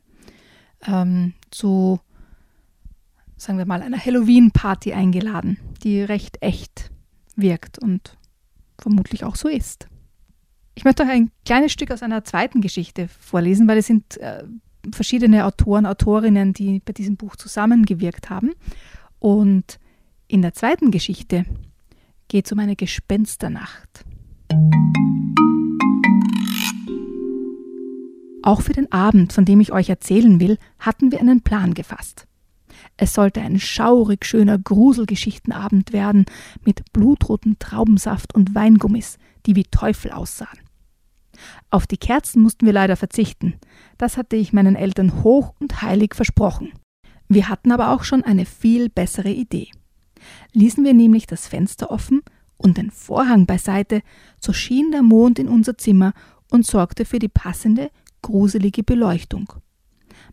ähm, 0.87 1.33
zu, 1.51 1.99
sagen 3.37 3.59
wir 3.59 3.67
mal, 3.67 3.83
einer 3.83 4.03
Halloween-Party 4.03 4.93
eingeladen, 4.93 5.59
die 5.83 6.01
recht 6.01 6.41
echt 6.41 6.89
wirkt 7.35 7.77
und 7.77 8.17
vermutlich 8.79 9.23
auch 9.23 9.35
so 9.35 9.47
ist. 9.47 9.87
Ich 10.73 10.85
möchte 10.85 11.03
euch 11.03 11.09
ein 11.09 11.29
kleines 11.45 11.71
Stück 11.71 11.91
aus 11.91 12.01
einer 12.01 12.23
zweiten 12.23 12.61
Geschichte 12.61 13.07
vorlesen, 13.07 13.67
weil 13.67 13.77
es 13.77 13.85
sind 13.85 14.17
äh, 14.17 14.43
verschiedene 14.91 15.45
Autoren, 15.45 15.85
Autorinnen, 15.85 16.53
die 16.53 16.79
bei 16.79 16.93
diesem 16.93 17.15
Buch 17.15 17.35
zusammengewirkt 17.35 18.31
haben. 18.31 18.53
Und 19.21 19.79
in 20.27 20.41
der 20.41 20.55
zweiten 20.55 20.89
Geschichte 20.89 21.45
geht 22.27 22.47
es 22.47 22.51
um 22.51 22.57
eine 22.57 22.75
Gespensternacht. 22.75 24.03
Auch 28.41 28.61
für 28.61 28.73
den 28.73 28.91
Abend, 28.91 29.31
von 29.31 29.45
dem 29.45 29.61
ich 29.61 29.71
euch 29.71 29.89
erzählen 29.89 30.39
will, 30.39 30.57
hatten 30.79 31.11
wir 31.11 31.19
einen 31.19 31.41
Plan 31.41 31.75
gefasst. 31.75 32.25
Es 32.97 33.13
sollte 33.13 33.41
ein 33.41 33.59
schaurig 33.59 34.25
schöner 34.25 34.57
Gruselgeschichtenabend 34.57 35.93
werden 35.93 36.25
mit 36.65 36.91
blutrotem 36.91 37.59
Traubensaft 37.59 38.33
und 38.33 38.55
Weingummis, 38.55 39.19
die 39.45 39.55
wie 39.55 39.65
Teufel 39.65 40.11
aussahen. 40.11 40.59
Auf 41.69 41.85
die 41.85 41.97
Kerzen 41.97 42.41
mussten 42.41 42.65
wir 42.65 42.73
leider 42.73 42.95
verzichten. 42.95 43.53
Das 43.99 44.17
hatte 44.17 44.35
ich 44.35 44.51
meinen 44.51 44.75
Eltern 44.75 45.23
hoch 45.23 45.53
und 45.59 45.83
heilig 45.83 46.15
versprochen. 46.15 46.71
Wir 47.33 47.47
hatten 47.47 47.71
aber 47.71 47.91
auch 47.91 48.03
schon 48.03 48.25
eine 48.25 48.43
viel 48.43 48.89
bessere 48.89 49.29
Idee. 49.29 49.69
Ließen 50.51 50.83
wir 50.83 50.93
nämlich 50.93 51.27
das 51.27 51.47
Fenster 51.47 51.89
offen 51.89 52.23
und 52.57 52.77
den 52.77 52.91
Vorhang 52.91 53.45
beiseite, 53.45 54.01
so 54.41 54.51
schien 54.51 54.91
der 54.91 55.01
Mond 55.01 55.39
in 55.39 55.47
unser 55.47 55.77
Zimmer 55.77 56.11
und 56.49 56.65
sorgte 56.65 57.05
für 57.05 57.19
die 57.19 57.29
passende, 57.29 57.89
gruselige 58.21 58.83
Beleuchtung. 58.83 59.53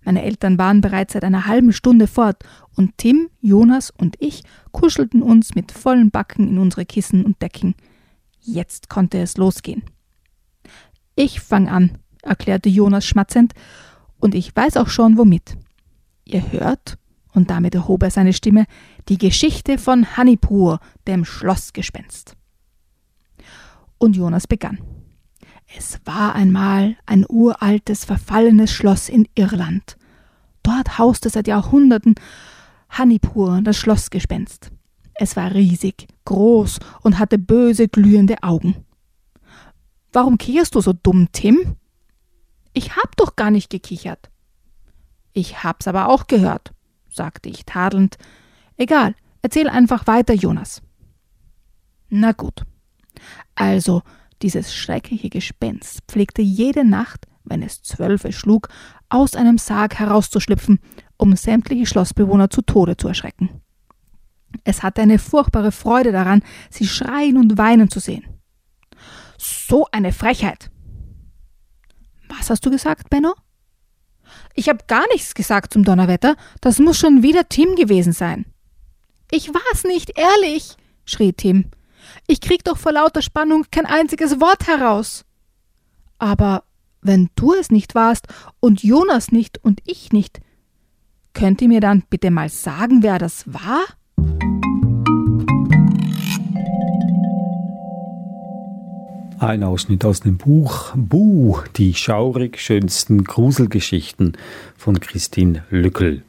Meine 0.05 0.25
Eltern 0.25 0.59
waren 0.59 0.81
bereits 0.81 1.12
seit 1.12 1.23
einer 1.23 1.47
halben 1.47 1.73
Stunde 1.73 2.09
fort 2.09 2.43
und 2.75 2.99
Tim, 2.99 3.31
Jonas 3.40 3.93
und 3.97 4.17
ich 4.19 4.43
kuschelten 4.73 5.23
uns 5.23 5.55
mit 5.55 5.71
vollen 5.71 6.11
Backen 6.11 6.49
in 6.49 6.59
unsere 6.59 6.85
Kissen 6.85 7.25
und 7.25 7.40
Decken. 7.40 7.76
Jetzt 8.40 8.88
konnte 8.88 9.19
es 9.19 9.37
losgehen. 9.37 9.85
Ich 11.14 11.38
fang 11.38 11.69
an, 11.69 11.99
erklärte 12.23 12.69
Jonas 12.69 13.07
schmatzend, 13.07 13.52
und 14.19 14.35
ich 14.35 14.57
weiß 14.57 14.78
auch 14.78 14.88
schon 14.88 15.17
womit. 15.17 15.57
Ihr 16.28 16.52
hört, 16.52 16.99
und 17.32 17.50
damit 17.50 17.75
erhob 17.75 18.02
er 18.02 18.11
seine 18.11 18.35
Stimme, 18.35 18.66
die 19.08 19.16
Geschichte 19.16 19.78
von 19.78 20.16
Hannipur, 20.16 20.78
dem 21.06 21.25
Schlossgespenst. 21.25 22.37
Und 23.97 24.14
Jonas 24.14 24.47
begann. 24.47 24.78
Es 25.76 26.00
war 26.04 26.35
einmal 26.35 26.97
ein 27.06 27.25
uraltes, 27.28 28.04
verfallenes 28.04 28.70
Schloss 28.70 29.08
in 29.08 29.26
Irland. 29.35 29.97
Dort 30.62 30.99
hauste 30.99 31.30
seit 31.30 31.49
Jahrhunderten 31.49 32.14
Hannipur, 32.90 33.61
das 33.62 33.76
Schlossgespenst. 33.78 34.70
Es 35.14 35.35
war 35.35 35.54
riesig, 35.54 36.06
groß 36.26 36.78
und 37.02 37.18
hatte 37.18 37.38
böse, 37.38 37.88
glühende 37.88 38.42
Augen. 38.42 38.76
Warum 40.12 40.37
kicherst 40.37 40.75
du 40.75 40.80
so 40.80 40.92
dumm, 40.92 41.28
Tim? 41.32 41.76
Ich 42.75 42.97
hab 42.97 43.16
doch 43.16 43.35
gar 43.35 43.50
nicht 43.50 43.70
gekichert. 43.70 44.30
Ich 45.38 45.62
hab's 45.62 45.87
aber 45.87 46.09
auch 46.09 46.26
gehört, 46.26 46.73
sagte 47.09 47.49
ich 47.49 47.64
tadelnd. 47.64 48.18
Egal, 48.76 49.14
erzähl 49.40 49.68
einfach 49.68 50.09
weiter, 50.09 50.35
Jonas. 50.35 50.83
Na 52.09 52.33
gut. 52.33 52.64
Also, 53.54 54.02
dieses 54.42 54.75
schreckliche 54.75 55.30
Gespenst 55.30 56.00
pflegte 56.09 56.42
jede 56.42 56.85
Nacht, 56.85 57.28
wenn 57.45 57.62
es 57.62 57.83
zwölfe 57.83 58.33
schlug, 58.33 58.68
aus 59.11 59.37
einem 59.37 59.59
Sarg 59.59 60.00
herauszuschlüpfen, 60.00 60.80
um 61.16 61.37
sämtliche 61.37 61.87
Schlossbewohner 61.87 62.50
zu 62.50 62.62
Tode 62.62 62.97
zu 62.97 63.07
erschrecken. 63.07 63.62
Es 64.64 64.83
hatte 64.83 65.02
eine 65.02 65.21
furchtbare 65.21 65.71
Freude 65.71 66.11
daran, 66.11 66.42
sie 66.68 66.88
schreien 66.88 67.37
und 67.37 67.57
weinen 67.57 67.90
zu 67.90 68.00
sehen. 68.00 68.25
So 69.37 69.87
eine 69.92 70.12
Frechheit! 70.12 70.68
Was 72.28 72.50
hast 72.50 72.66
du 72.66 72.73
gesagt, 72.73 73.09
Benno? 73.09 73.37
Ich 74.59 74.69
habe 74.69 74.81
gar 74.88 75.07
nichts 75.12 75.35
gesagt 75.35 75.73
zum 75.73 75.85
Donnerwetter, 75.85 76.35
das 76.61 76.81
muss 76.81 76.99
schon 76.99 77.23
wieder 77.23 77.49
Tim 77.49 77.77
gewesen 77.77 78.12
sein. 78.12 78.45
Ich 79.31 79.55
war's 79.55 79.85
nicht, 79.85 80.19
ehrlich, 80.19 80.75
schrie 81.05 81.33
Tim. 81.33 81.67
Ich 82.27 82.41
krieg 82.41 82.65
doch 82.65 82.77
vor 82.77 82.91
lauter 82.91 83.23
Spannung 83.23 83.67
kein 83.71 83.87
einziges 83.87 84.41
Wort 84.41 84.67
heraus. 84.67 85.25
Aber 86.19 86.65
wenn 87.03 87.31
du 87.37 87.55
es 87.55 87.71
nicht 87.71 87.95
warst 87.95 88.27
und 88.59 88.83
Jonas 88.83 89.31
nicht 89.31 89.62
und 89.62 89.79
ich 89.85 90.11
nicht, 90.11 90.41
könnt 91.35 91.62
ihr 91.62 91.69
mir 91.69 91.81
dann 91.81 92.03
bitte 92.11 92.33
mal 92.33 92.49
sagen, 92.49 93.05
wer 93.05 93.21
das 93.21 93.45
war? 93.47 93.85
Ein 99.40 99.62
Ausschnitt 99.62 100.04
aus 100.04 100.21
dem 100.21 100.37
Buch 100.37 100.92
Buh, 100.97 101.59
die 101.76 101.95
schaurig 101.95 102.59
schönsten 102.61 103.23
Gruselgeschichten 103.23 104.37
von 104.76 104.99
Christine 104.99 105.62
Lückel. 105.71 106.23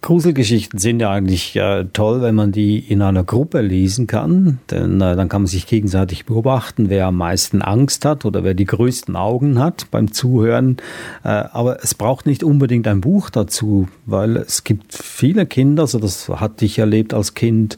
Gruselgeschichten 0.00 0.78
sind 0.78 1.00
ja 1.00 1.10
eigentlich 1.10 1.56
äh, 1.56 1.84
toll, 1.92 2.22
wenn 2.22 2.36
man 2.36 2.52
die 2.52 2.78
in 2.78 3.02
einer 3.02 3.22
Gruppe 3.22 3.60
lesen 3.60 4.06
kann, 4.06 4.60
denn 4.70 5.00
äh, 5.02 5.14
dann 5.14 5.28
kann 5.28 5.42
man 5.42 5.46
sich 5.46 5.66
gegenseitig 5.66 6.24
beobachten, 6.24 6.88
wer 6.88 7.06
am 7.06 7.16
meisten 7.16 7.60
Angst 7.60 8.06
hat 8.06 8.24
oder 8.24 8.44
wer 8.44 8.54
die 8.54 8.64
größten 8.64 9.16
Augen 9.16 9.58
hat 9.58 9.90
beim 9.90 10.12
Zuhören. 10.12 10.78
Äh, 11.22 11.28
aber 11.28 11.82
es 11.82 11.94
braucht 11.94 12.24
nicht 12.24 12.44
unbedingt 12.44 12.86
ein 12.86 13.02
Buch 13.02 13.28
dazu, 13.28 13.88
weil 14.06 14.38
es 14.38 14.64
gibt 14.64 14.94
viele 14.94 15.44
Kinder, 15.44 15.86
so 15.86 15.98
das 15.98 16.28
hatte 16.28 16.64
ich 16.64 16.78
erlebt 16.78 17.12
als 17.12 17.34
Kind, 17.34 17.76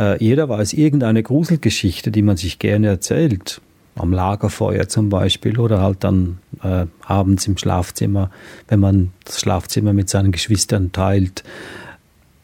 äh, 0.00 0.22
jeder 0.22 0.48
weiß 0.48 0.72
irgendeine 0.72 1.22
Gruselgeschichte, 1.22 2.10
die 2.10 2.22
man 2.22 2.36
sich 2.36 2.58
gerne 2.58 2.88
erzählt 2.88 3.60
am 3.96 4.12
Lagerfeuer 4.12 4.88
zum 4.88 5.10
Beispiel 5.10 5.58
oder 5.58 5.82
halt 5.82 6.04
dann 6.04 6.38
äh, 6.62 6.86
abends 7.04 7.46
im 7.46 7.58
Schlafzimmer, 7.58 8.30
wenn 8.68 8.80
man 8.80 9.12
das 9.24 9.40
Schlafzimmer 9.40 9.92
mit 9.92 10.08
seinen 10.08 10.32
Geschwistern 10.32 10.92
teilt. 10.92 11.44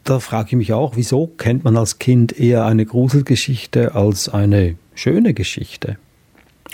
Da 0.03 0.19
frage 0.19 0.49
ich 0.49 0.55
mich 0.55 0.73
auch, 0.73 0.95
wieso 0.95 1.27
kennt 1.27 1.63
man 1.63 1.75
als 1.75 1.99
Kind 1.99 2.37
eher 2.39 2.65
eine 2.65 2.85
Gruselgeschichte 2.85 3.95
als 3.95 4.29
eine 4.29 4.75
schöne 4.93 5.33
Geschichte 5.33 5.97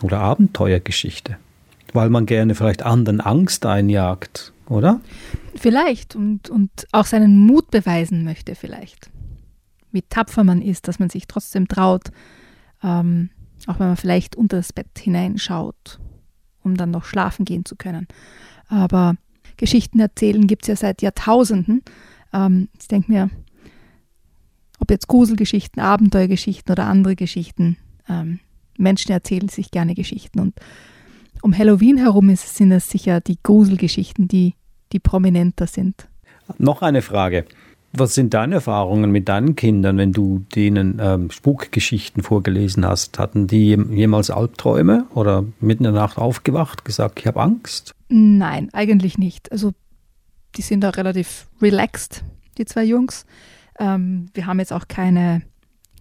oder 0.01 0.19
Abenteuergeschichte? 0.19 1.37
Weil 1.93 2.09
man 2.09 2.25
gerne 2.25 2.53
vielleicht 2.55 2.83
anderen 2.83 3.21
Angst 3.21 3.65
einjagt, 3.65 4.51
oder? 4.67 4.99
Vielleicht 5.55 6.15
und, 6.15 6.49
und 6.49 6.69
auch 6.91 7.05
seinen 7.05 7.37
Mut 7.37 7.71
beweisen 7.71 8.23
möchte, 8.23 8.55
vielleicht. 8.55 9.12
Wie 9.93 10.01
tapfer 10.01 10.43
man 10.43 10.61
ist, 10.61 10.87
dass 10.87 10.99
man 10.99 11.09
sich 11.09 11.27
trotzdem 11.27 11.67
traut, 11.67 12.09
ähm, 12.83 13.29
auch 13.67 13.79
wenn 13.79 13.87
man 13.87 13.97
vielleicht 13.97 14.35
unter 14.35 14.57
das 14.57 14.73
Bett 14.73 14.99
hineinschaut, 14.99 15.99
um 16.63 16.75
dann 16.75 16.91
noch 16.91 17.05
schlafen 17.05 17.45
gehen 17.45 17.63
zu 17.63 17.75
können. 17.77 18.07
Aber 18.67 19.15
Geschichten 19.55 19.99
erzählen 19.99 20.47
gibt 20.47 20.63
es 20.63 20.67
ja 20.67 20.75
seit 20.75 21.01
Jahrtausenden. 21.01 21.83
Ähm, 22.33 22.67
ich 22.79 22.87
denke 22.87 23.11
mir, 23.11 23.29
ob 24.79 24.91
jetzt 24.91 25.07
Gruselgeschichten, 25.07 25.81
Abenteuergeschichten 25.81 26.71
oder 26.71 26.87
andere 26.87 27.15
Geschichten, 27.15 27.77
ähm, 28.09 28.39
Menschen 28.77 29.11
erzählen 29.11 29.47
sich 29.47 29.71
gerne 29.71 29.95
Geschichten. 29.95 30.39
Und 30.39 30.55
um 31.41 31.57
Halloween 31.57 31.97
herum 31.97 32.29
ist, 32.29 32.55
sind 32.55 32.71
es 32.71 32.89
sicher 32.89 33.21
die 33.21 33.37
Gruselgeschichten, 33.41 34.27
die, 34.27 34.55
die 34.91 34.99
prominenter 34.99 35.67
sind. 35.67 36.07
Noch 36.57 36.81
eine 36.81 37.01
Frage. 37.01 37.45
Was 37.95 38.15
sind 38.15 38.33
deine 38.33 38.55
Erfahrungen 38.55 39.11
mit 39.11 39.29
deinen 39.29 39.55
Kindern, 39.55 39.97
wenn 39.99 40.11
du 40.11 40.39
denen 40.55 40.97
ähm, 40.99 41.29
Spukgeschichten 41.29 42.23
vorgelesen 42.23 42.87
hast? 42.87 43.19
Hatten 43.19 43.45
die 43.45 43.77
jemals 43.91 44.31
Albträume 44.31 45.05
oder 45.13 45.45
mitten 45.59 45.85
in 45.85 45.93
der 45.93 46.01
Nacht 46.01 46.17
aufgewacht, 46.17 46.85
gesagt, 46.85 47.19
ich 47.19 47.27
habe 47.27 47.39
Angst? 47.39 47.93
Nein, 48.09 48.69
eigentlich 48.73 49.19
nicht. 49.19 49.51
Also 49.51 49.73
die 50.55 50.63
sind 50.63 50.81
da 50.81 50.89
relativ 50.89 51.47
relaxed, 51.61 52.23
die 52.57 52.65
zwei 52.65 52.83
Jungs. 52.83 53.27
Ähm, 53.79 54.25
wir 54.33 54.47
haben 54.47 54.57
jetzt 54.57 54.73
auch 54.73 54.87
keine 54.87 55.43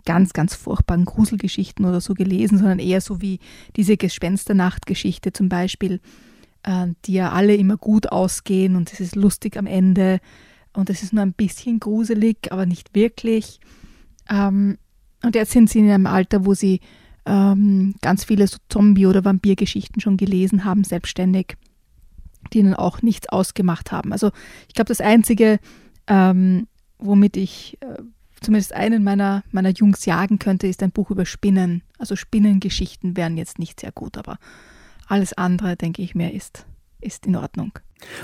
ganz, 0.07 0.33
ganz 0.33 0.55
furchtbaren 0.55 1.05
Gruselgeschichten 1.05 1.85
oder 1.85 2.00
so 2.00 2.14
gelesen, 2.14 2.57
sondern 2.57 2.78
eher 2.78 3.02
so 3.02 3.20
wie 3.20 3.38
diese 3.76 3.98
Gespensternachtgeschichte 3.98 5.35
zum 5.35 5.50
Beispiel, 5.50 6.00
äh, 6.62 6.87
die 7.05 7.12
ja 7.12 7.33
alle 7.33 7.55
immer 7.55 7.76
gut 7.76 8.11
ausgehen 8.11 8.76
und 8.76 8.90
es 8.94 9.00
ist 9.00 9.14
lustig 9.14 9.59
am 9.59 9.66
Ende 9.66 10.20
und 10.74 10.90
es 10.90 11.02
ist 11.02 11.12
nur 11.12 11.22
ein 11.22 11.35
bisschen 11.35 11.80
gruselig, 11.80 12.50
aber 12.50 12.66
nicht 12.66 12.94
wirklich. 12.94 13.61
Ähm, 14.28 14.78
und 15.22 15.35
jetzt 15.35 15.52
sind 15.52 15.70
sie 15.70 15.80
in 15.80 15.90
einem 15.90 16.06
Alter, 16.06 16.44
wo 16.44 16.54
sie 16.54 16.80
ähm, 17.26 17.94
ganz 18.00 18.24
viele 18.24 18.46
so 18.46 18.58
Zombie- 18.68 19.06
oder 19.06 19.24
Vampirgeschichten 19.24 20.00
schon 20.00 20.16
gelesen 20.16 20.64
haben, 20.64 20.85
selbstständig, 20.85 21.56
die 22.52 22.58
ihnen 22.58 22.74
auch 22.74 23.02
nichts 23.02 23.28
ausgemacht 23.28 23.92
haben. 23.92 24.12
Also 24.12 24.30
ich 24.68 24.74
glaube, 24.74 24.88
das 24.88 25.00
Einzige, 25.00 25.61
ähm, 26.06 26.66
womit 26.98 27.37
ich 27.37 27.78
äh, 27.80 28.02
zumindest 28.40 28.72
einen 28.72 29.04
meiner, 29.04 29.44
meiner 29.52 29.70
Jungs 29.70 30.04
jagen 30.04 30.38
könnte, 30.38 30.66
ist 30.66 30.82
ein 30.82 30.90
Buch 30.90 31.11
über 31.11 31.26
Spinnen. 31.26 31.82
Also 31.98 32.16
Spinnengeschichten 32.16 33.16
wären 33.16 33.37
jetzt 33.37 33.58
nicht 33.58 33.80
sehr 33.80 33.92
gut, 33.92 34.18
aber 34.18 34.38
alles 35.06 35.32
andere, 35.32 35.76
denke 35.76 36.02
ich 36.02 36.14
mir, 36.14 36.32
ist, 36.32 36.66
ist 37.02 37.26
in 37.26 37.36
Ordnung. 37.36 37.72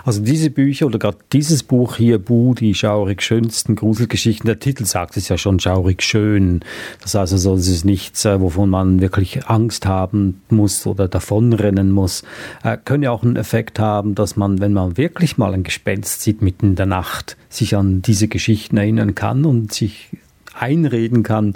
Also 0.05 0.23
diese 0.23 0.51
Bücher 0.51 0.87
oder 0.87 0.99
gerade 0.99 1.19
dieses 1.33 1.63
Buch 1.63 1.97
hier, 1.97 2.19
Bu, 2.19 2.55
die 2.55 2.75
schaurig 2.75 3.23
schönsten 3.23 3.77
Gruselgeschichten, 3.77 4.47
der 4.47 4.59
Titel 4.59 4.85
sagt 4.85 5.17
es 5.17 5.29
ja 5.29 5.39
schon 5.39 5.61
schaurig 5.61 6.03
schön. 6.03 6.61
Das 7.01 7.15
heißt 7.15 7.33
also, 7.33 7.55
es 7.55 7.69
ist 7.69 7.85
nichts, 7.85 8.25
äh, 8.25 8.41
wovon 8.41 8.71
man 8.71 9.01
wirklich 9.01 9.47
Angst 9.47 9.87
haben 9.87 10.43
muss 10.51 10.87
oder 10.87 11.09
davonrennen 11.09 11.91
muss. 11.91 12.25
Äh, 12.65 12.77
können 12.85 13.03
ja 13.03 13.11
auch 13.11 13.23
einen 13.23 13.37
Effekt 13.37 13.79
haben, 13.79 14.15
dass 14.15 14.37
man, 14.37 14.61
wenn 14.61 14.73
man 14.73 14.97
wirklich 14.97 15.39
mal 15.39 15.55
ein 15.55 15.63
Gespenst 15.63 16.23
sieht 16.23 16.43
mitten 16.43 16.71
in 16.71 16.77
der 16.77 16.87
Nacht, 16.87 17.37
sich 17.49 17.77
an 17.77 18.03
diese 18.03 18.29
Geschichten 18.29 18.77
erinnern 18.77 19.15
kann 19.15 19.45
und 19.45 19.73
sich 19.73 20.09
einreden 20.55 21.23
kann, 21.23 21.55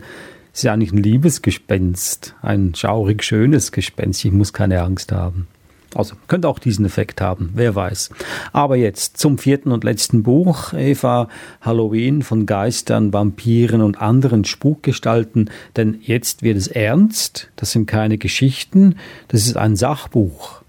es 0.53 0.65
ist 0.65 0.71
eigentlich 0.71 0.93
ein 0.93 1.03
Liebesgespenst, 1.03 2.35
ein 2.43 2.75
schaurig 2.75 3.25
schönes 3.25 3.73
Gespenst, 3.73 4.25
ich 4.25 4.33
muss 4.33 4.53
keine 4.53 4.83
Angst 4.83 5.11
haben. 5.11 5.49
Also 5.95 6.17
könnte 6.27 6.49
auch 6.49 6.59
diesen 6.59 6.85
Effekt 6.85 7.21
haben, 7.21 7.51
wer 7.55 7.75
weiß. 7.75 8.11
Aber 8.53 8.77
jetzt 8.77 9.19
zum 9.19 9.39
vierten 9.39 9.73
und 9.73 9.85
letzten 9.85 10.23
Buch, 10.23 10.73
Eva, 10.73 11.29
Halloween 11.61 12.23
von 12.23 12.47
Geistern, 12.47 13.13
Vampiren 13.13 13.83
und 13.83 14.01
anderen 14.01 14.45
Spukgestalten. 14.45 15.51
Denn 15.77 15.99
jetzt 16.01 16.43
wird 16.43 16.57
es 16.57 16.69
ernst, 16.69 17.51
das 17.57 17.73
sind 17.73 17.87
keine 17.87 18.19
Geschichten, 18.19 18.97
das 19.29 19.47
ist 19.47 19.57
ein 19.57 19.77
Sachbuch. 19.77 20.63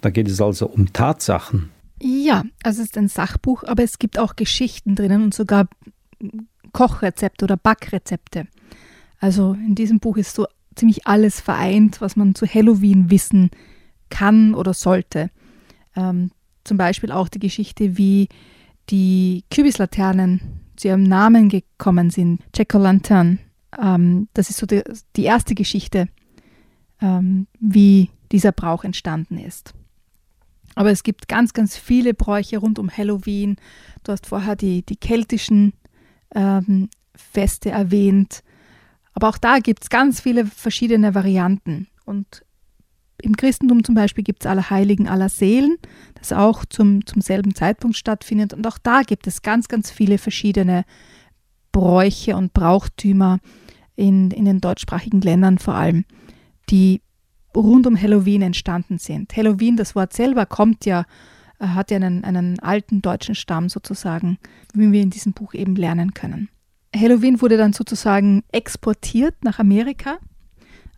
Da 0.00 0.10
geht 0.10 0.28
es 0.28 0.40
also 0.40 0.66
um 0.66 0.92
Tatsachen. 0.92 1.70
Ja, 2.00 2.44
also 2.62 2.82
es 2.82 2.88
ist 2.88 2.98
ein 2.98 3.08
Sachbuch, 3.08 3.62
aber 3.64 3.82
es 3.82 3.98
gibt 3.98 4.18
auch 4.18 4.34
Geschichten 4.34 4.94
drinnen 4.96 5.22
und 5.22 5.34
sogar 5.34 5.68
Kochrezepte 6.72 7.44
oder 7.44 7.56
Backrezepte. 7.56 8.46
Also 9.20 9.52
in 9.52 9.74
diesem 9.74 10.00
Buch 10.00 10.16
ist 10.16 10.34
so 10.34 10.46
ziemlich 10.74 11.06
alles 11.06 11.40
vereint, 11.40 12.00
was 12.00 12.16
man 12.16 12.34
zu 12.34 12.46
Halloween 12.46 13.10
wissen 13.10 13.50
kann 13.50 13.71
kann 14.12 14.54
oder 14.54 14.74
sollte. 14.74 15.30
Ähm, 15.96 16.30
zum 16.64 16.76
Beispiel 16.76 17.10
auch 17.10 17.28
die 17.28 17.38
Geschichte, 17.38 17.96
wie 17.96 18.28
die 18.90 19.44
Kübislaternen 19.50 20.60
zu 20.76 20.88
ihrem 20.88 21.02
Namen 21.02 21.48
gekommen 21.48 22.10
sind, 22.10 22.42
Jack-O-Lantern. 22.54 23.38
Ähm, 23.80 24.28
das 24.34 24.50
ist 24.50 24.58
so 24.58 24.66
die, 24.66 24.82
die 25.16 25.24
erste 25.24 25.54
Geschichte, 25.54 26.08
ähm, 27.00 27.46
wie 27.58 28.10
dieser 28.30 28.52
Brauch 28.52 28.84
entstanden 28.84 29.38
ist. 29.38 29.74
Aber 30.74 30.90
es 30.90 31.02
gibt 31.02 31.28
ganz, 31.28 31.52
ganz 31.52 31.76
viele 31.76 32.14
Bräuche 32.14 32.58
rund 32.58 32.78
um 32.78 32.90
Halloween. 32.90 33.56
Du 34.04 34.12
hast 34.12 34.26
vorher 34.26 34.56
die, 34.56 34.84
die 34.84 34.96
keltischen 34.96 35.72
ähm, 36.34 36.88
Feste 37.14 37.70
erwähnt. 37.70 38.42
Aber 39.14 39.28
auch 39.28 39.38
da 39.38 39.58
gibt 39.58 39.82
es 39.82 39.90
ganz 39.90 40.20
viele 40.20 40.46
verschiedene 40.46 41.14
Varianten. 41.14 41.88
Und 42.04 42.44
Im 43.22 43.36
Christentum 43.36 43.84
zum 43.84 43.94
Beispiel 43.94 44.24
gibt 44.24 44.44
es 44.44 44.50
Allerheiligen, 44.50 45.08
Allerseelen, 45.08 45.76
das 46.14 46.32
auch 46.32 46.64
zum, 46.64 47.06
zum 47.06 47.22
selben 47.22 47.54
Zeitpunkt 47.54 47.96
stattfindet. 47.96 48.52
Und 48.52 48.66
auch 48.66 48.78
da 48.78 49.02
gibt 49.02 49.26
es 49.26 49.42
ganz, 49.42 49.68
ganz 49.68 49.90
viele 49.90 50.18
verschiedene 50.18 50.84
Bräuche 51.70 52.36
und 52.36 52.52
Brauchtümer 52.52 53.38
in, 53.94 54.30
in 54.32 54.44
den 54.44 54.60
deutschsprachigen 54.60 55.20
Ländern 55.20 55.58
vor 55.58 55.74
allem, 55.74 56.04
die 56.68 57.00
rund 57.54 57.86
um 57.86 58.00
Halloween 58.00 58.42
entstanden 58.42 58.98
sind. 58.98 59.36
Halloween, 59.36 59.76
das 59.76 59.94
Wort 59.94 60.12
selber, 60.12 60.44
kommt 60.46 60.84
ja, 60.84 61.04
äh, 61.60 61.68
hat 61.68 61.90
ja 61.90 61.96
einen, 61.96 62.24
einen 62.24 62.58
alten 62.58 63.02
deutschen 63.02 63.34
Stamm 63.34 63.68
sozusagen, 63.68 64.38
wie 64.74 64.90
wir 64.90 65.02
in 65.02 65.10
diesem 65.10 65.32
Buch 65.32 65.54
eben 65.54 65.76
lernen 65.76 66.14
können. 66.14 66.48
Halloween 66.94 67.40
wurde 67.40 67.56
dann 67.56 67.72
sozusagen 67.72 68.42
exportiert 68.50 69.44
nach 69.44 69.58
Amerika, 69.58 70.18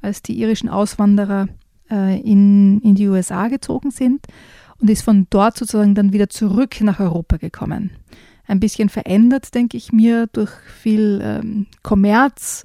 als 0.01 0.23
die 0.23 0.39
irischen 0.39 0.69
Auswanderer 0.69 1.49
äh, 1.91 2.21
in, 2.21 2.81
in 2.81 2.95
die 2.95 3.09
USA 3.09 3.49
gezogen 3.49 3.91
sind 3.91 4.27
und 4.81 4.91
ist 4.91 5.03
von 5.03 5.27
dort 5.31 5.57
sozusagen 5.57 5.95
dann 5.95 6.13
wieder 6.13 6.29
zurück 6.29 6.81
nach 6.81 7.01
Europa 7.01 7.37
gekommen. 7.37 7.91
Ein 8.47 8.61
bisschen 8.61 8.89
verändert, 8.89 9.55
denke 9.55 9.77
ich 9.77 9.93
mir, 9.93 10.27
durch 10.27 10.51
viel 10.51 11.21
ähm, 11.23 11.67
Kommerz, 11.83 12.65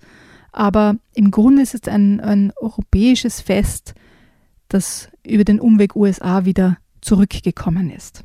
aber 0.51 0.97
im 1.13 1.32
Grunde 1.32 1.62
ist 1.62 1.75
es 1.75 1.88
ein, 1.88 2.19
ein 2.19 2.51
europäisches 2.58 3.39
Fest, 3.39 3.93
das 4.67 5.10
über 5.25 5.43
den 5.43 5.60
Umweg 5.60 5.95
USA 5.95 6.45
wieder 6.45 6.77
zurückgekommen 7.01 7.89
ist. 7.89 8.23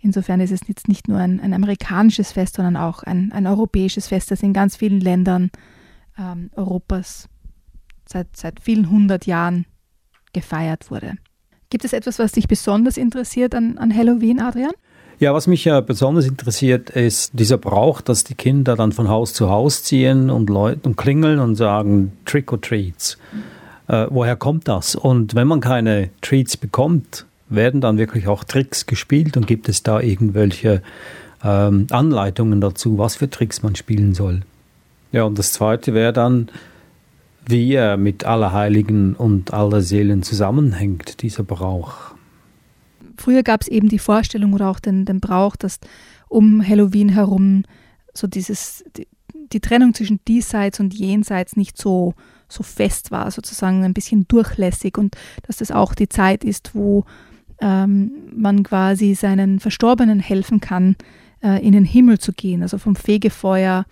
Insofern 0.00 0.40
ist 0.40 0.50
es 0.50 0.66
jetzt 0.66 0.88
nicht 0.88 1.08
nur 1.08 1.18
ein, 1.18 1.40
ein 1.40 1.54
amerikanisches 1.54 2.32
Fest, 2.32 2.56
sondern 2.56 2.76
auch 2.76 3.02
ein, 3.04 3.30
ein, 3.32 3.46
europäisches 3.46 4.08
Fest, 4.08 4.30
das 4.30 4.42
in 4.42 4.52
ganz 4.52 4.76
vielen 4.76 5.00
Ländern 5.00 5.50
ähm, 6.18 6.50
Europas 6.56 7.28
seit, 8.04 8.36
seit 8.36 8.60
vielen 8.60 8.90
hundert 8.90 9.26
Jahren 9.26 9.64
gefeiert 10.32 10.90
wurde. 10.90 11.14
Gibt 11.70 11.84
es 11.84 11.92
etwas, 11.92 12.18
was 12.18 12.32
dich 12.32 12.48
besonders 12.48 12.96
interessiert 12.96 13.54
an, 13.54 13.78
an 13.78 13.94
Halloween, 13.96 14.40
Adrian? 14.40 14.72
Ja, 15.18 15.32
was 15.32 15.46
mich 15.46 15.64
ja 15.64 15.80
besonders 15.80 16.26
interessiert, 16.26 16.90
ist 16.90 17.30
dieser 17.38 17.56
Brauch, 17.56 18.00
dass 18.00 18.24
die 18.24 18.34
Kinder 18.34 18.76
dann 18.76 18.92
von 18.92 19.08
Haus 19.08 19.34
zu 19.34 19.48
Haus 19.48 19.84
ziehen 19.84 20.30
und, 20.30 20.50
Leute, 20.50 20.80
und 20.82 20.96
klingeln 20.96 21.38
und 21.38 21.54
sagen 21.54 22.12
Trick 22.24 22.52
or 22.52 22.60
Treats. 22.60 23.18
Äh, 23.88 24.06
woher 24.10 24.36
kommt 24.36 24.68
das? 24.68 24.96
Und 24.96 25.34
wenn 25.34 25.46
man 25.46 25.60
keine 25.60 26.10
Treats 26.22 26.56
bekommt, 26.56 27.26
werden 27.48 27.80
dann 27.80 27.98
wirklich 27.98 28.26
auch 28.26 28.44
Tricks 28.44 28.86
gespielt 28.86 29.36
und 29.36 29.46
gibt 29.46 29.68
es 29.68 29.82
da 29.82 30.00
irgendwelche 30.00 30.82
ähm, 31.44 31.86
Anleitungen 31.90 32.60
dazu, 32.60 32.98
was 32.98 33.16
für 33.16 33.30
Tricks 33.30 33.62
man 33.62 33.76
spielen 33.76 34.14
soll? 34.14 34.42
Ja, 35.12 35.24
und 35.24 35.38
das 35.38 35.52
zweite 35.52 35.94
wäre 35.94 36.12
dann, 36.12 36.48
wie 37.46 37.74
er 37.74 37.96
mit 37.96 38.24
Allerheiligen 38.24 39.14
und 39.14 39.52
aller 39.52 39.82
Seelen 39.82 40.22
zusammenhängt, 40.22 41.22
dieser 41.22 41.42
Brauch. 41.42 42.14
Früher 43.16 43.42
gab 43.42 43.62
es 43.62 43.68
eben 43.68 43.88
die 43.88 43.98
Vorstellung 43.98 44.52
oder 44.52 44.68
auch 44.68 44.80
den, 44.80 45.04
den 45.04 45.20
Brauch, 45.20 45.56
dass 45.56 45.78
um 46.28 46.66
Halloween 46.66 47.10
herum 47.10 47.64
so 48.14 48.26
dieses, 48.26 48.84
die, 48.96 49.06
die 49.52 49.60
Trennung 49.60 49.94
zwischen 49.94 50.20
diesseits 50.26 50.80
und 50.80 50.94
jenseits 50.94 51.56
nicht 51.56 51.76
so, 51.76 52.14
so 52.48 52.62
fest 52.62 53.10
war, 53.10 53.30
sozusagen 53.30 53.84
ein 53.84 53.94
bisschen 53.94 54.26
durchlässig 54.28 54.98
und 54.98 55.16
dass 55.46 55.58
das 55.58 55.70
auch 55.70 55.94
die 55.94 56.08
Zeit 56.08 56.44
ist, 56.44 56.74
wo 56.74 57.04
ähm, 57.60 58.12
man 58.34 58.62
quasi 58.62 59.14
seinen 59.14 59.60
Verstorbenen 59.60 60.20
helfen 60.20 60.60
kann, 60.60 60.96
äh, 61.42 61.64
in 61.64 61.72
den 61.72 61.84
Himmel 61.84 62.18
zu 62.18 62.32
gehen, 62.32 62.62
also 62.62 62.78
vom 62.78 62.96
Fegefeuer 62.96 63.84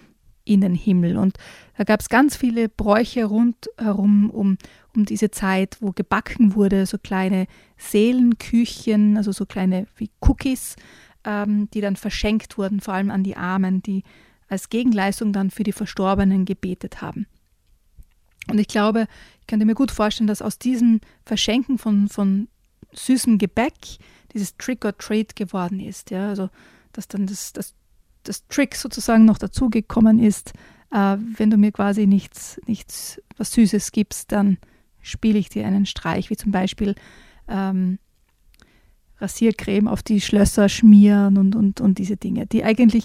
in 0.44 0.60
den 0.60 0.74
Himmel. 0.74 1.16
Und 1.16 1.36
da 1.80 1.84
gab 1.84 2.00
es 2.00 2.10
ganz 2.10 2.36
viele 2.36 2.68
Bräuche 2.68 3.24
rundherum 3.24 4.28
um, 4.28 4.58
um 4.94 5.06
diese 5.06 5.30
Zeit, 5.30 5.78
wo 5.80 5.92
gebacken 5.92 6.54
wurde, 6.54 6.84
so 6.84 6.98
kleine 6.98 7.46
Seelenküchen, 7.78 9.16
also 9.16 9.32
so 9.32 9.46
kleine 9.46 9.86
wie 9.96 10.10
Cookies, 10.20 10.76
ähm, 11.24 11.70
die 11.70 11.80
dann 11.80 11.96
verschenkt 11.96 12.58
wurden, 12.58 12.82
vor 12.82 12.92
allem 12.92 13.10
an 13.10 13.24
die 13.24 13.34
Armen, 13.34 13.82
die 13.82 14.02
als 14.46 14.68
Gegenleistung 14.68 15.32
dann 15.32 15.50
für 15.50 15.62
die 15.62 15.72
Verstorbenen 15.72 16.44
gebetet 16.44 17.00
haben. 17.00 17.26
Und 18.50 18.58
ich 18.58 18.68
glaube, 18.68 19.06
ich 19.40 19.46
könnte 19.46 19.64
mir 19.64 19.74
gut 19.74 19.90
vorstellen, 19.90 20.28
dass 20.28 20.42
aus 20.42 20.58
diesem 20.58 21.00
Verschenken 21.24 21.78
von, 21.78 22.08
von 22.08 22.48
süßem 22.92 23.38
Gebäck 23.38 23.72
dieses 24.34 24.54
Trick 24.58 24.84
or 24.84 24.98
Treat 24.98 25.34
geworden 25.34 25.80
ist. 25.80 26.10
Ja? 26.10 26.28
Also, 26.28 26.50
dass 26.92 27.08
dann 27.08 27.26
das, 27.26 27.54
das, 27.54 27.72
das 28.24 28.46
Trick 28.48 28.74
sozusagen 28.74 29.24
noch 29.24 29.38
dazugekommen 29.38 30.22
ist. 30.22 30.52
Äh, 30.92 31.16
wenn 31.36 31.50
du 31.50 31.56
mir 31.56 31.72
quasi 31.72 32.06
nichts, 32.06 32.60
nichts, 32.66 33.20
was 33.36 33.52
Süßes 33.52 33.92
gibst, 33.92 34.32
dann 34.32 34.58
spiele 35.00 35.38
ich 35.38 35.48
dir 35.48 35.66
einen 35.66 35.86
Streich, 35.86 36.30
wie 36.30 36.36
zum 36.36 36.52
Beispiel 36.52 36.94
ähm, 37.48 37.98
Rasiercreme 39.18 39.88
auf 39.88 40.02
die 40.02 40.20
Schlösser 40.20 40.68
schmieren 40.68 41.36
und, 41.38 41.54
und, 41.54 41.80
und 41.80 41.98
diese 41.98 42.16
Dinge, 42.16 42.46
die 42.46 42.64
eigentlich, 42.64 43.04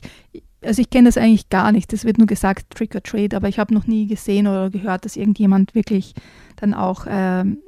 also 0.63 0.82
ich 0.82 0.89
kenne 0.89 1.10
das 1.10 1.17
eigentlich 1.17 1.50
gar 1.50 1.71
nicht, 1.71 1.91
das 1.93 2.06
wird 2.06 2.17
nur 2.17 2.28
gesagt 2.28 2.74
Trick 2.76 2.95
or 2.95 3.04
Treat, 3.04 3.34
aber 3.34 3.50
ich 3.50 3.60
habe 3.60 3.74
noch 3.74 3.88
nie 3.88 4.08
gesehen 4.08 4.48
oder 4.48 4.69
gehört, 4.69 5.06
dass 5.06 5.15
irgendjemand 5.15 5.76
wirklich 5.76 6.13
dann 6.56 6.74
auch 6.74 7.06
ähm, 7.08 7.60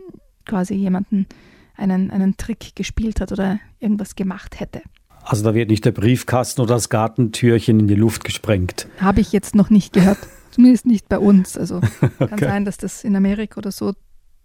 quasi 0.46 0.76
jemanden 0.76 1.28
einen, 1.76 2.10
einen 2.10 2.38
Trick 2.38 2.76
gespielt 2.76 3.22
hat 3.22 3.32
oder 3.32 3.60
irgendwas 3.80 4.16
gemacht 4.16 4.60
hätte. 4.60 4.82
Also 5.24 5.44
da 5.44 5.54
wird 5.54 5.70
nicht 5.70 5.86
der 5.86 5.92
Briefkasten 5.92 6.62
oder 6.62 6.76
das 6.76 6.90
Gartentürchen 6.90 7.80
in 7.82 7.88
die 7.88 7.96
Luft 7.96 8.24
gesprengt. 8.24 8.88
Habe 9.00 9.22
ich 9.22 9.32
jetzt 9.32 9.56
noch 9.56 9.70
nicht 9.70 9.94
gehört. 9.94 10.20
Zumindest 10.52 10.86
nicht 10.86 11.10
bei 11.10 11.20
uns. 11.20 11.58
Also 11.58 11.82
kann 11.82 12.12
okay. 12.20 12.46
sein, 12.46 12.66
dass 12.66 12.78
das 12.78 13.04
in 13.04 13.16
Amerika 13.16 13.58
oder 13.58 13.72
so 13.72 13.94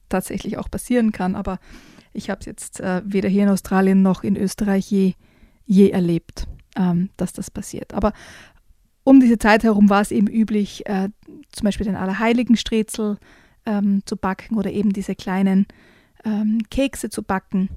tatsächlich 0.09 0.59
auch 0.59 0.71
passieren 0.71 1.13
kann, 1.13 1.35
aber 1.35 1.59
ich 2.13 2.29
habe 2.29 2.41
es 2.41 2.47
jetzt 2.47 2.81
äh, 2.81 3.01
weder 3.05 3.29
hier 3.29 3.45
in 3.45 3.49
Australien 3.49 4.03
noch 4.03 4.23
in 4.23 4.37
Österreich 4.37 4.91
je, 4.91 5.15
je 5.65 5.91
erlebt, 5.91 6.47
ähm, 6.77 7.09
dass 7.17 7.33
das 7.33 7.51
passiert. 7.51 7.95
Aber 7.95 8.13
um 9.05 9.21
diese 9.21 9.39
Zeit 9.39 9.63
herum 9.65 9.89
war 9.89 10.03
es 10.03 10.11
eben 10.11 10.27
üblich, 10.27 10.87
äh, 10.87 11.09
zum 11.53 11.65
Beispiel 11.65 11.87
den 11.87 11.97
Allerheiligenstrezel 11.97 13.19
ähm, 13.65 14.03
zu 14.05 14.17
backen 14.17 14.57
oder 14.57 14.71
eben 14.71 14.93
diese 14.93 15.15
kleinen 15.15 15.67
ähm, 16.25 16.61
Kekse 16.71 17.09
zu 17.09 17.23
backen 17.23 17.69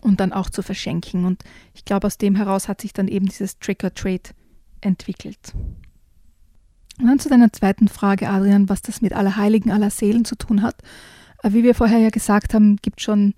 und 0.00 0.20
dann 0.20 0.32
auch 0.32 0.50
zu 0.50 0.62
verschenken. 0.62 1.24
Und 1.24 1.42
ich 1.74 1.84
glaube, 1.84 2.06
aus 2.06 2.18
dem 2.18 2.36
heraus 2.36 2.68
hat 2.68 2.80
sich 2.80 2.92
dann 2.92 3.08
eben 3.08 3.26
dieses 3.26 3.58
Trick-or-Treat 3.58 4.34
entwickelt. 4.80 5.54
Und 6.98 7.06
dann 7.06 7.18
zu 7.18 7.28
deiner 7.28 7.52
zweiten 7.52 7.88
Frage, 7.88 8.28
Adrian, 8.28 8.68
was 8.68 8.82
das 8.82 9.02
mit 9.02 9.12
Allerheiligen, 9.12 9.70
aller 9.70 9.90
Seelen 9.90 10.24
zu 10.24 10.36
tun 10.36 10.62
hat. 10.62 10.76
Äh, 11.42 11.52
wie 11.52 11.62
wir 11.62 11.74
vorher 11.74 11.98
ja 11.98 12.10
gesagt 12.10 12.54
haben, 12.54 12.76
gibt 12.76 13.00
schon 13.00 13.34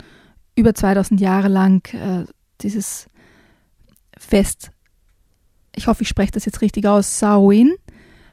über 0.54 0.74
2000 0.74 1.20
Jahre 1.20 1.48
lang 1.48 1.86
äh, 1.94 2.24
dieses 2.60 3.08
Fest, 4.16 4.70
ich 5.74 5.86
hoffe, 5.86 6.02
ich 6.02 6.08
spreche 6.08 6.32
das 6.32 6.44
jetzt 6.44 6.60
richtig 6.60 6.86
aus, 6.86 7.18
Samhain 7.18 7.74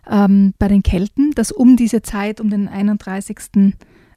ähm, 0.10 0.54
bei 0.58 0.68
den 0.68 0.84
Kelten, 0.84 1.32
das 1.36 1.52
um 1.52 1.78
diese 1.78 2.02
Zeit, 2.02 2.42
um 2.42 2.50
den 2.50 2.68
31. 2.68 3.74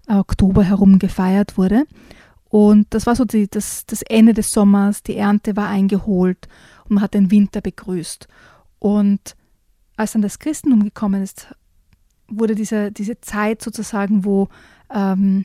Oktober 0.08 0.62
herum 0.62 0.98
gefeiert 0.98 1.58
wurde. 1.58 1.84
Und 2.48 2.86
das 2.90 3.06
war 3.06 3.14
so 3.14 3.24
die, 3.24 3.48
das, 3.48 3.84
das 3.86 4.02
Ende 4.02 4.32
des 4.32 4.52
Sommers, 4.52 5.02
die 5.02 5.16
Ernte 5.16 5.56
war 5.56 5.68
eingeholt 5.68 6.48
und 6.84 6.94
man 6.94 7.02
hat 7.02 7.14
den 7.14 7.30
Winter 7.30 7.60
begrüßt. 7.60 8.26
Und 8.78 9.36
als 9.96 10.12
dann 10.12 10.22
das 10.22 10.38
Christentum 10.38 10.82
gekommen 10.82 11.22
ist, 11.22 11.48
wurde 12.28 12.54
diese, 12.54 12.92
diese 12.92 13.20
Zeit 13.20 13.62
sozusagen, 13.62 14.24
wo 14.24 14.48
ähm, 14.94 15.44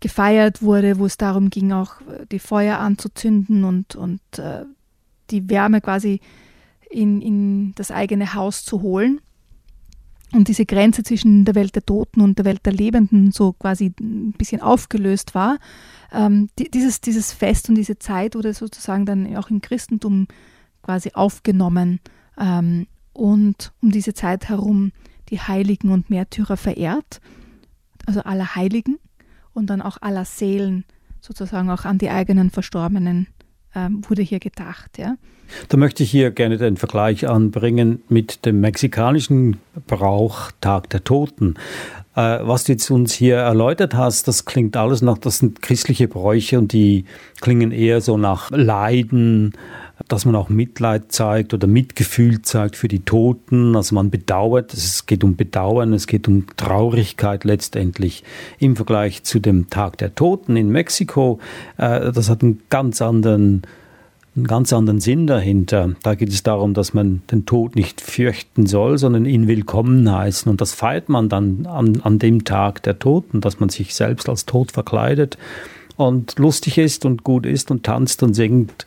gefeiert 0.00 0.62
wurde, 0.62 0.98
wo 0.98 1.06
es 1.06 1.16
darum 1.16 1.48
ging, 1.48 1.72
auch 1.72 1.94
die 2.30 2.38
Feuer 2.38 2.78
anzuzünden 2.78 3.64
und, 3.64 3.96
und 3.96 4.20
äh, 4.38 4.64
die 5.30 5.48
Wärme 5.48 5.80
quasi 5.80 6.20
in, 6.90 7.22
in 7.22 7.74
das 7.74 7.90
eigene 7.90 8.34
Haus 8.34 8.64
zu 8.64 8.82
holen 8.82 9.20
und 10.32 10.48
diese 10.48 10.66
Grenze 10.66 11.02
zwischen 11.02 11.44
der 11.44 11.54
Welt 11.54 11.74
der 11.74 11.86
Toten 11.86 12.20
und 12.20 12.38
der 12.38 12.44
Welt 12.44 12.66
der 12.66 12.72
Lebenden 12.72 13.30
so 13.30 13.52
quasi 13.52 13.92
ein 14.00 14.32
bisschen 14.32 14.60
aufgelöst 14.60 15.34
war. 15.34 15.58
Ähm, 16.12 16.48
dieses, 16.58 17.00
dieses 17.00 17.32
Fest 17.32 17.68
und 17.68 17.76
diese 17.76 17.98
Zeit 17.98 18.34
wurde 18.34 18.52
sozusagen 18.52 19.06
dann 19.06 19.36
auch 19.36 19.50
im 19.50 19.60
Christentum 19.60 20.26
quasi 20.82 21.10
aufgenommen 21.14 22.00
ähm, 22.38 22.86
und 23.12 23.72
um 23.80 23.90
diese 23.90 24.14
Zeit 24.14 24.48
herum 24.48 24.92
die 25.28 25.40
Heiligen 25.40 25.90
und 25.90 26.10
Märtyrer 26.10 26.56
verehrt, 26.56 27.20
also 28.06 28.20
aller 28.20 28.54
Heiligen 28.54 28.98
und 29.52 29.70
dann 29.70 29.82
auch 29.82 29.96
aller 30.00 30.24
Seelen 30.24 30.84
sozusagen 31.20 31.70
auch 31.70 31.84
an 31.84 31.98
die 31.98 32.10
eigenen 32.10 32.50
Verstorbenen 32.50 33.26
ähm, 33.74 34.02
wurde 34.08 34.22
hier 34.22 34.38
gedacht. 34.38 34.98
Ja. 34.98 35.16
Da 35.68 35.76
möchte 35.76 36.02
ich 36.02 36.10
hier 36.10 36.30
gerne 36.30 36.58
den 36.58 36.76
Vergleich 36.76 37.28
anbringen 37.28 38.02
mit 38.08 38.44
dem 38.46 38.60
mexikanischen 38.60 39.58
Brauch 39.86 40.50
Tag 40.60 40.90
der 40.90 41.04
Toten. 41.04 41.54
Äh, 42.16 42.38
was 42.42 42.64
du 42.64 42.72
jetzt 42.72 42.90
uns 42.90 43.12
hier 43.12 43.36
erläutert 43.36 43.94
hast, 43.94 44.26
das 44.26 44.46
klingt 44.46 44.76
alles 44.76 45.02
nach, 45.02 45.18
das 45.18 45.38
sind 45.38 45.60
christliche 45.60 46.08
Bräuche 46.08 46.58
und 46.58 46.72
die 46.72 47.04
klingen 47.40 47.72
eher 47.72 48.00
so 48.00 48.16
nach 48.16 48.50
Leiden, 48.50 49.52
dass 50.08 50.24
man 50.24 50.34
auch 50.34 50.48
Mitleid 50.48 51.12
zeigt 51.12 51.52
oder 51.52 51.66
Mitgefühl 51.66 52.42
zeigt 52.42 52.76
für 52.76 52.88
die 52.88 53.00
Toten. 53.00 53.76
Also 53.76 53.94
man 53.94 54.10
bedauert, 54.10 54.72
es 54.72 55.06
geht 55.06 55.24
um 55.24 55.36
Bedauern, 55.36 55.92
es 55.92 56.06
geht 56.06 56.26
um 56.26 56.46
Traurigkeit 56.56 57.44
letztendlich 57.44 58.24
im 58.58 58.76
Vergleich 58.76 59.22
zu 59.22 59.38
dem 59.38 59.68
Tag 59.68 59.98
der 59.98 60.14
Toten 60.14 60.56
in 60.56 60.70
Mexiko. 60.70 61.38
Äh, 61.76 62.12
das 62.12 62.30
hat 62.30 62.42
einen 62.42 62.62
ganz 62.70 63.02
anderen 63.02 63.62
einen 64.36 64.46
ganz 64.46 64.72
anderen 64.72 65.00
Sinn 65.00 65.26
dahinter. 65.26 65.94
Da 66.02 66.14
geht 66.14 66.28
es 66.28 66.42
darum, 66.42 66.74
dass 66.74 66.92
man 66.92 67.22
den 67.30 67.46
Tod 67.46 67.74
nicht 67.74 68.00
fürchten 68.00 68.66
soll, 68.66 68.98
sondern 68.98 69.24
ihn 69.24 69.48
willkommen 69.48 70.10
heißen. 70.10 70.50
Und 70.50 70.60
das 70.60 70.74
feiert 70.74 71.08
man 71.08 71.28
dann 71.28 71.66
an, 71.66 72.00
an 72.02 72.18
dem 72.18 72.44
Tag 72.44 72.82
der 72.82 72.98
Toten, 72.98 73.40
dass 73.40 73.60
man 73.60 73.70
sich 73.70 73.94
selbst 73.94 74.28
als 74.28 74.44
Tod 74.44 74.72
verkleidet 74.72 75.38
und 75.96 76.38
lustig 76.38 76.76
ist 76.76 77.06
und 77.06 77.24
gut 77.24 77.46
ist 77.46 77.70
und 77.70 77.84
tanzt 77.84 78.22
und 78.22 78.34
singt 78.34 78.86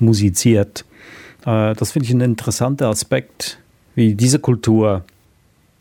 musiziert. 0.00 0.84
Äh, 1.46 1.74
das 1.74 1.92
finde 1.92 2.06
ich 2.06 2.12
ein 2.12 2.20
interessanter 2.20 2.88
Aspekt, 2.88 3.58
wie 3.94 4.14
diese 4.14 4.40
Kultur 4.40 5.04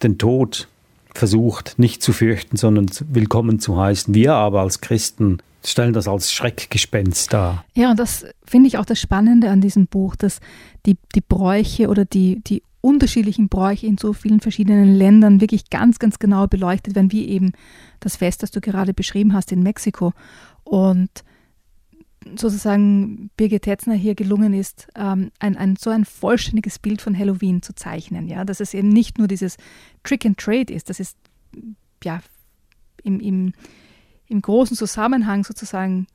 den 0.03 0.19
Tod 0.19 0.67
versucht 1.13 1.79
nicht 1.79 2.03
zu 2.03 2.13
fürchten, 2.13 2.57
sondern 2.57 2.87
willkommen 3.09 3.59
zu 3.59 3.77
heißen. 3.77 4.13
Wir 4.13 4.35
aber 4.35 4.61
als 4.61 4.81
Christen 4.81 5.39
stellen 5.63 5.93
das 5.93 6.07
als 6.07 6.31
Schreckgespenst 6.31 7.33
dar. 7.33 7.65
Ja, 7.73 7.91
und 7.91 7.99
das 7.99 8.25
finde 8.45 8.67
ich 8.67 8.77
auch 8.77 8.85
das 8.85 8.99
Spannende 8.99 9.49
an 9.49 9.61
diesem 9.61 9.87
Buch, 9.87 10.15
dass 10.15 10.39
die, 10.85 10.97
die 11.15 11.21
Bräuche 11.21 11.89
oder 11.89 12.05
die, 12.05 12.41
die 12.41 12.63
unterschiedlichen 12.81 13.49
Bräuche 13.49 13.87
in 13.87 13.97
so 13.97 14.13
vielen 14.13 14.39
verschiedenen 14.39 14.95
Ländern 14.95 15.41
wirklich 15.41 15.69
ganz, 15.69 15.99
ganz 15.99 16.19
genau 16.19 16.47
beleuchtet 16.47 16.95
werden, 16.95 17.11
wie 17.11 17.27
eben 17.27 17.51
das 17.99 18.15
Fest, 18.15 18.43
das 18.43 18.51
du 18.51 18.61
gerade 18.61 18.93
beschrieben 18.93 19.33
hast 19.33 19.51
in 19.51 19.63
Mexiko. 19.63 20.13
Und 20.63 21.09
sozusagen 22.35 23.29
Birgit 23.37 23.63
Tetzner 23.63 23.95
hier 23.95 24.15
gelungen 24.15 24.53
ist, 24.53 24.87
ähm, 24.95 25.31
ein, 25.39 25.57
ein, 25.57 25.75
so 25.75 25.89
ein 25.89 26.05
vollständiges 26.05 26.79
Bild 26.79 27.01
von 27.01 27.17
Halloween 27.17 27.61
zu 27.61 27.73
zeichnen. 27.73 28.27
Ja? 28.27 28.45
Dass 28.45 28.59
es 28.59 28.73
eben 28.73 28.89
nicht 28.89 29.17
nur 29.17 29.27
dieses 29.27 29.57
Trick 30.03 30.25
and 30.25 30.37
Trade 30.37 30.73
ist, 30.73 30.89
das 30.89 30.99
ist 30.99 31.17
ja 32.03 32.21
im, 33.03 33.19
im, 33.19 33.53
im 34.27 34.41
großen 34.41 34.75
Zusammenhang 34.75 35.43
sozusagen 35.43 36.07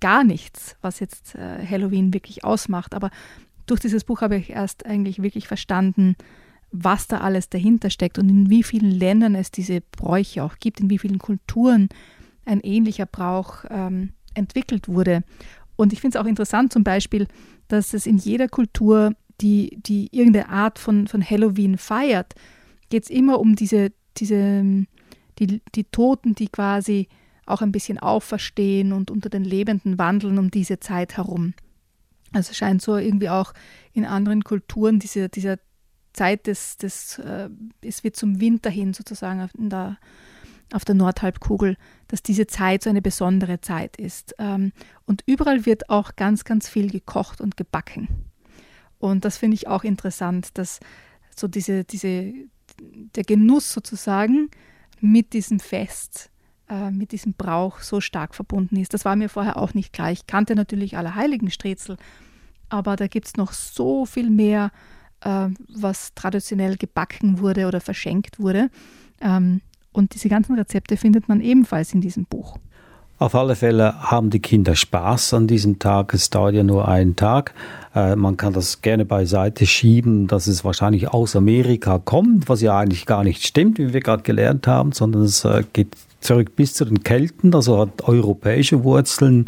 gar 0.00 0.24
nichts, 0.24 0.76
was 0.80 1.00
jetzt 1.00 1.34
äh, 1.34 1.64
Halloween 1.66 2.14
wirklich 2.14 2.44
ausmacht. 2.44 2.94
Aber 2.94 3.10
durch 3.66 3.80
dieses 3.80 4.04
Buch 4.04 4.20
habe 4.20 4.36
ich 4.36 4.50
erst 4.50 4.86
eigentlich 4.86 5.22
wirklich 5.22 5.48
verstanden, 5.48 6.16
was 6.72 7.06
da 7.06 7.18
alles 7.18 7.48
dahinter 7.48 7.90
steckt 7.90 8.18
und 8.18 8.28
in 8.28 8.50
wie 8.50 8.62
vielen 8.62 8.90
Ländern 8.90 9.34
es 9.34 9.50
diese 9.50 9.80
Bräuche 9.80 10.42
auch 10.42 10.56
gibt, 10.58 10.80
in 10.80 10.90
wie 10.90 10.98
vielen 10.98 11.18
Kulturen 11.18 11.88
ein 12.44 12.60
ähnlicher 12.60 13.06
Brauch 13.06 13.64
ähm, 13.70 14.12
entwickelt 14.34 14.88
wurde. 14.88 15.22
Und 15.76 15.92
ich 15.92 16.00
finde 16.00 16.18
es 16.18 16.24
auch 16.24 16.28
interessant 16.28 16.72
zum 16.72 16.84
Beispiel, 16.84 17.26
dass 17.68 17.94
es 17.94 18.06
in 18.06 18.18
jeder 18.18 18.48
Kultur, 18.48 19.12
die, 19.40 19.78
die 19.80 20.08
irgendeine 20.12 20.48
Art 20.48 20.78
von, 20.78 21.06
von 21.06 21.28
Halloween 21.28 21.76
feiert, 21.76 22.34
geht 22.88 23.04
es 23.04 23.10
immer 23.10 23.40
um 23.40 23.56
diese, 23.56 23.92
diese 24.16 24.86
die, 25.38 25.60
die 25.74 25.84
Toten, 25.84 26.34
die 26.34 26.48
quasi 26.48 27.08
auch 27.46 27.62
ein 27.62 27.72
bisschen 27.72 27.98
auferstehen 27.98 28.92
und 28.92 29.10
unter 29.10 29.28
den 29.28 29.44
Lebenden 29.44 29.98
wandeln 29.98 30.38
um 30.38 30.50
diese 30.50 30.80
Zeit 30.80 31.16
herum. 31.16 31.54
Also 32.32 32.52
scheint 32.52 32.82
so 32.82 32.96
irgendwie 32.96 33.28
auch 33.28 33.52
in 33.92 34.04
anderen 34.04 34.44
Kulturen 34.44 34.98
diese, 34.98 35.28
dieser 35.28 35.58
Zeit 36.12 36.46
des, 36.46 36.76
des 36.76 37.18
äh, 37.18 37.48
es 37.82 38.04
wird 38.04 38.16
zum 38.16 38.40
Winter 38.40 38.70
hin 38.70 38.92
sozusagen 38.92 39.48
in 39.56 39.70
der 39.70 39.98
auf 40.72 40.84
der 40.84 40.96
Nordhalbkugel, 40.96 41.76
dass 42.08 42.22
diese 42.22 42.46
Zeit 42.46 42.82
so 42.82 42.90
eine 42.90 43.02
besondere 43.02 43.60
Zeit 43.60 43.96
ist. 43.96 44.34
Ähm, 44.38 44.72
und 45.04 45.22
überall 45.26 45.64
wird 45.64 45.90
auch 45.90 46.16
ganz, 46.16 46.44
ganz 46.44 46.68
viel 46.68 46.90
gekocht 46.90 47.40
und 47.40 47.56
gebacken. 47.56 48.08
Und 48.98 49.24
das 49.24 49.36
finde 49.36 49.54
ich 49.54 49.68
auch 49.68 49.84
interessant, 49.84 50.58
dass 50.58 50.80
so 51.36 51.46
diese, 51.46 51.84
diese, 51.84 52.32
der 52.80 53.24
Genuss 53.24 53.72
sozusagen 53.72 54.50
mit 55.00 55.34
diesem 55.34 55.60
Fest, 55.60 56.30
äh, 56.68 56.90
mit 56.90 57.12
diesem 57.12 57.34
Brauch 57.34 57.80
so 57.80 58.00
stark 58.00 58.34
verbunden 58.34 58.76
ist. 58.76 58.94
Das 58.94 59.04
war 59.04 59.16
mir 59.16 59.28
vorher 59.28 59.56
auch 59.56 59.74
nicht 59.74 59.92
klar. 59.92 60.10
Ich 60.10 60.26
kannte 60.26 60.54
natürlich 60.54 60.96
Allerheiligen 60.96 61.50
Strezel, 61.50 61.96
aber 62.68 62.96
da 62.96 63.06
gibt 63.06 63.26
es 63.28 63.36
noch 63.36 63.52
so 63.52 64.06
viel 64.06 64.30
mehr, 64.30 64.70
äh, 65.20 65.48
was 65.68 66.14
traditionell 66.14 66.76
gebacken 66.76 67.38
wurde 67.38 67.66
oder 67.66 67.80
verschenkt 67.80 68.38
wurde. 68.40 68.70
Ähm, 69.20 69.60
und 69.92 70.14
diese 70.14 70.28
ganzen 70.28 70.56
Rezepte 70.56 70.96
findet 70.96 71.28
man 71.28 71.40
ebenfalls 71.40 71.94
in 71.94 72.00
diesem 72.00 72.26
Buch. 72.26 72.58
Auf 73.18 73.34
alle 73.34 73.56
Fälle 73.56 73.94
haben 74.02 74.28
die 74.28 74.40
Kinder 74.40 74.74
Spaß 74.74 75.32
an 75.32 75.46
diesem 75.46 75.78
Tag. 75.78 76.12
Es 76.12 76.28
dauert 76.28 76.54
ja 76.54 76.62
nur 76.62 76.86
einen 76.86 77.16
Tag. 77.16 77.54
Äh, 77.94 78.14
man 78.14 78.36
kann 78.36 78.52
das 78.52 78.82
gerne 78.82 79.06
beiseite 79.06 79.66
schieben, 79.66 80.26
dass 80.26 80.46
es 80.46 80.64
wahrscheinlich 80.64 81.08
aus 81.08 81.34
Amerika 81.34 81.98
kommt, 81.98 82.50
was 82.50 82.60
ja 82.60 82.78
eigentlich 82.78 83.06
gar 83.06 83.24
nicht 83.24 83.42
stimmt, 83.46 83.78
wie 83.78 83.94
wir 83.94 84.00
gerade 84.00 84.22
gelernt 84.22 84.66
haben, 84.66 84.92
sondern 84.92 85.22
es 85.22 85.46
äh, 85.46 85.64
geht 85.72 85.96
zurück 86.20 86.56
bis 86.56 86.74
zu 86.74 86.84
den 86.84 87.02
Kelten, 87.04 87.54
also 87.54 87.78
hat 87.78 88.02
europäische 88.02 88.84
Wurzeln. 88.84 89.46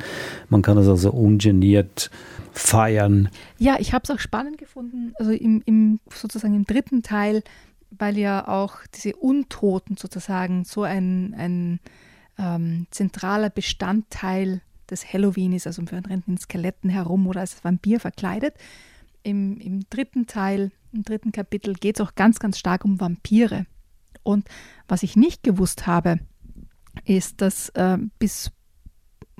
Man 0.49 0.63
kann 0.63 0.79
es 0.79 0.89
also 0.89 1.11
ungeniert 1.11 2.11
feiern. 2.53 3.29
Ja, 3.59 3.77
ich 3.79 3.93
habe 3.93 4.03
es 4.05 4.11
auch 4.11 4.19
spannend 4.19 4.57
gefunden, 4.57 5.13
also 5.19 5.31
im, 5.31 5.63
im 5.67 6.01
sozusagen 6.11 6.55
im 6.55 6.65
dritten 6.65 7.03
Teil 7.03 7.43
weil 7.91 8.19
ja 8.19 8.47
auch 8.47 8.77
diese 8.95 9.17
Untoten 9.17 9.97
sozusagen 9.97 10.65
so 10.65 10.83
ein, 10.83 11.35
ein 11.37 11.81
ähm, 12.39 12.87
zentraler 12.91 13.51
Bestandteil 13.51 14.63
des 14.91 15.13
Halloween 15.13 15.53
ist, 15.53 15.67
also 15.67 15.83
wir 15.83 16.05
rennen 16.05 16.25
in 16.27 16.39
Skeletten 16.39 16.89
herum 16.89 17.27
oder 17.27 17.41
als 17.41 17.63
Vampir 17.63 18.01
verkleidet. 18.01 18.55
Im, 19.23 19.59
Im 19.59 19.89
dritten 19.91 20.27
Teil, 20.27 20.71
im 20.93 21.03
dritten 21.03 21.33
Kapitel 21.33 21.75
geht 21.75 21.99
es 21.99 22.07
auch 22.07 22.15
ganz, 22.15 22.39
ganz 22.39 22.59
stark 22.59 22.85
um 22.85 23.01
Vampire. 23.01 23.67
Und 24.23 24.49
was 24.87 25.03
ich 25.03 25.17
nicht 25.17 25.43
gewusst 25.43 25.87
habe, 25.87 26.21
ist, 27.05 27.41
dass 27.41 27.69
äh, 27.71 27.99
bis 28.19 28.51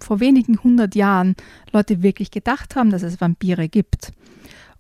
vor 0.01 0.21
wenigen 0.21 0.63
hundert 0.63 0.95
Jahren 0.95 1.35
Leute 1.73 2.03
wirklich 2.03 2.31
gedacht 2.31 2.77
haben, 2.77 2.91
dass 2.91 3.03
es 3.03 3.21
Vampire 3.21 3.69
gibt. 3.69 4.13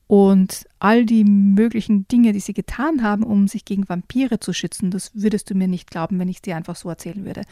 Und 0.08 0.66
all 0.78 1.04
die 1.04 1.22
möglichen 1.22 2.08
Dinge, 2.08 2.32
die 2.32 2.40
sie 2.40 2.54
getan 2.54 3.02
haben, 3.02 3.22
um 3.22 3.46
sich 3.46 3.66
gegen 3.66 3.86
Vampire 3.88 4.40
zu 4.40 4.54
schützen, 4.54 4.90
das 4.90 5.10
würdest 5.14 5.50
du 5.50 5.54
mir 5.54 5.68
nicht 5.68 5.90
glauben, 5.90 6.18
wenn 6.18 6.28
ich 6.28 6.40
dir 6.40 6.56
einfach 6.56 6.76
so 6.76 6.88
erzählen 6.88 7.26
würde. 7.26 7.42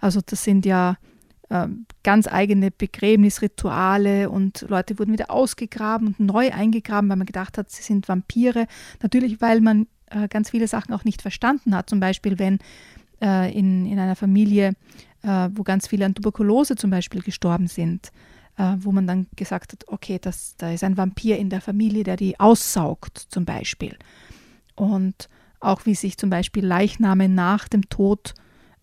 Also 0.00 0.20
das 0.24 0.44
sind 0.44 0.64
ja 0.64 0.98
äh, 1.48 1.66
ganz 2.04 2.28
eigene 2.28 2.70
Begräbnisrituale 2.70 4.30
und 4.30 4.66
Leute 4.68 5.00
wurden 5.00 5.12
wieder 5.12 5.32
ausgegraben 5.32 6.06
und 6.06 6.20
neu 6.20 6.52
eingegraben, 6.52 7.10
weil 7.10 7.16
man 7.16 7.26
gedacht 7.26 7.58
hat, 7.58 7.72
sie 7.72 7.82
sind 7.82 8.08
Vampire. 8.08 8.68
Natürlich, 9.02 9.40
weil 9.40 9.60
man 9.60 9.88
äh, 10.10 10.28
ganz 10.28 10.50
viele 10.50 10.68
Sachen 10.68 10.94
auch 10.94 11.02
nicht 11.02 11.22
verstanden 11.22 11.74
hat. 11.74 11.90
Zum 11.90 11.98
Beispiel, 11.98 12.38
wenn 12.38 12.60
äh, 13.20 13.52
in, 13.52 13.84
in 13.84 13.98
einer 13.98 14.14
Familie, 14.14 14.74
äh, 15.22 15.48
wo 15.52 15.64
ganz 15.64 15.88
viele 15.88 16.06
an 16.06 16.14
Tuberkulose 16.14 16.76
zum 16.76 16.90
Beispiel 16.90 17.22
gestorben 17.22 17.66
sind, 17.66 18.12
äh, 18.56 18.76
wo 18.78 18.92
man 18.92 19.06
dann 19.06 19.26
gesagt 19.36 19.72
hat, 19.72 19.84
okay, 19.88 20.18
das, 20.20 20.56
da 20.56 20.70
ist 20.70 20.84
ein 20.84 20.96
Vampir 20.96 21.38
in 21.38 21.50
der 21.50 21.60
Familie, 21.60 22.04
der 22.04 22.16
die 22.16 22.38
aussaugt 22.40 23.18
zum 23.18 23.44
Beispiel. 23.44 23.96
Und 24.74 25.28
auch 25.60 25.86
wie 25.86 25.94
sich 25.94 26.16
zum 26.18 26.30
Beispiel 26.30 26.64
Leichname 26.64 27.28
nach 27.28 27.68
dem 27.68 27.88
Tod 27.88 28.34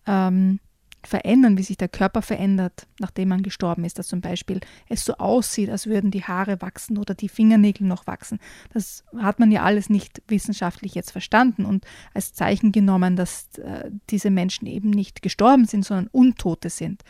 ähm, 0.06 0.60
verändern, 1.06 1.58
wie 1.58 1.62
sich 1.62 1.76
der 1.76 1.88
Körper 1.88 2.22
verändert, 2.22 2.86
nachdem 2.98 3.28
man 3.28 3.42
gestorben 3.42 3.84
ist, 3.84 3.98
dass 3.98 4.08
zum 4.08 4.20
Beispiel 4.20 4.60
es 4.88 5.04
so 5.04 5.14
aussieht, 5.14 5.70
als 5.70 5.86
würden 5.86 6.10
die 6.10 6.24
Haare 6.24 6.60
wachsen 6.60 6.98
oder 6.98 7.14
die 7.14 7.28
Fingernägel 7.28 7.86
noch 7.86 8.06
wachsen. 8.06 8.38
Das 8.72 9.04
hat 9.18 9.38
man 9.38 9.50
ja 9.50 9.62
alles 9.62 9.90
nicht 9.90 10.22
wissenschaftlich 10.28 10.94
jetzt 10.94 11.10
verstanden 11.10 11.64
und 11.64 11.84
als 12.14 12.32
Zeichen 12.32 12.72
genommen, 12.72 13.16
dass 13.16 13.48
äh, 13.58 13.90
diese 14.10 14.30
Menschen 14.30 14.66
eben 14.66 14.90
nicht 14.90 15.22
gestorben 15.22 15.66
sind, 15.66 15.84
sondern 15.84 16.08
Untote 16.08 16.70
sind. 16.70 17.02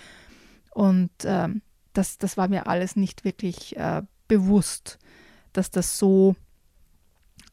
Und 0.70 1.12
ähm, 1.24 1.62
das, 1.94 2.18
das 2.18 2.36
war 2.36 2.48
mir 2.48 2.66
alles 2.66 2.96
nicht 2.96 3.24
wirklich 3.24 3.76
äh, 3.76 4.02
bewusst, 4.28 4.98
dass 5.52 5.70
das 5.70 5.98
so, 5.98 6.36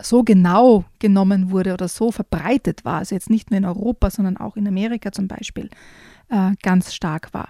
so 0.02 0.24
genau 0.24 0.86
genommen 1.00 1.52
wurde 1.52 1.74
oder 1.74 1.88
so 1.88 2.12
verbreitet 2.12 2.84
war. 2.84 2.98
Also 3.00 3.16
jetzt 3.16 3.30
nicht 3.30 3.52
nur 3.52 3.58
in 3.58 3.66
Europa, 3.66 4.10
sondern 4.10 4.38
auch 4.38 4.58
in 4.58 4.68
Amerika 4.68 5.12
zum 5.12 5.28
Beispiel 5.28 5.70
äh, 6.30 6.52
ganz 6.62 6.94
stark 6.94 7.34
war. 7.34 7.50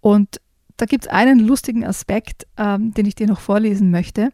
Und 0.00 0.40
da 0.76 0.86
gibt 0.86 1.04
es 1.04 1.10
einen 1.10 1.38
lustigen 1.38 1.84
Aspekt, 1.84 2.46
ähm, 2.56 2.92
den 2.92 3.06
ich 3.06 3.14
dir 3.14 3.28
noch 3.28 3.40
vorlesen 3.40 3.90
möchte, 3.90 4.30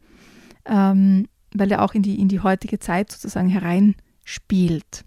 ähm, 0.65 1.29
weil 1.55 1.71
er 1.71 1.83
auch 1.83 1.95
in 1.95 2.03
die, 2.03 2.19
in 2.19 2.29
die 2.29 2.41
heutige 2.41 2.79
Zeit 2.79 3.13
sozusagen 3.13 3.49
hereinspielt. 3.49 5.05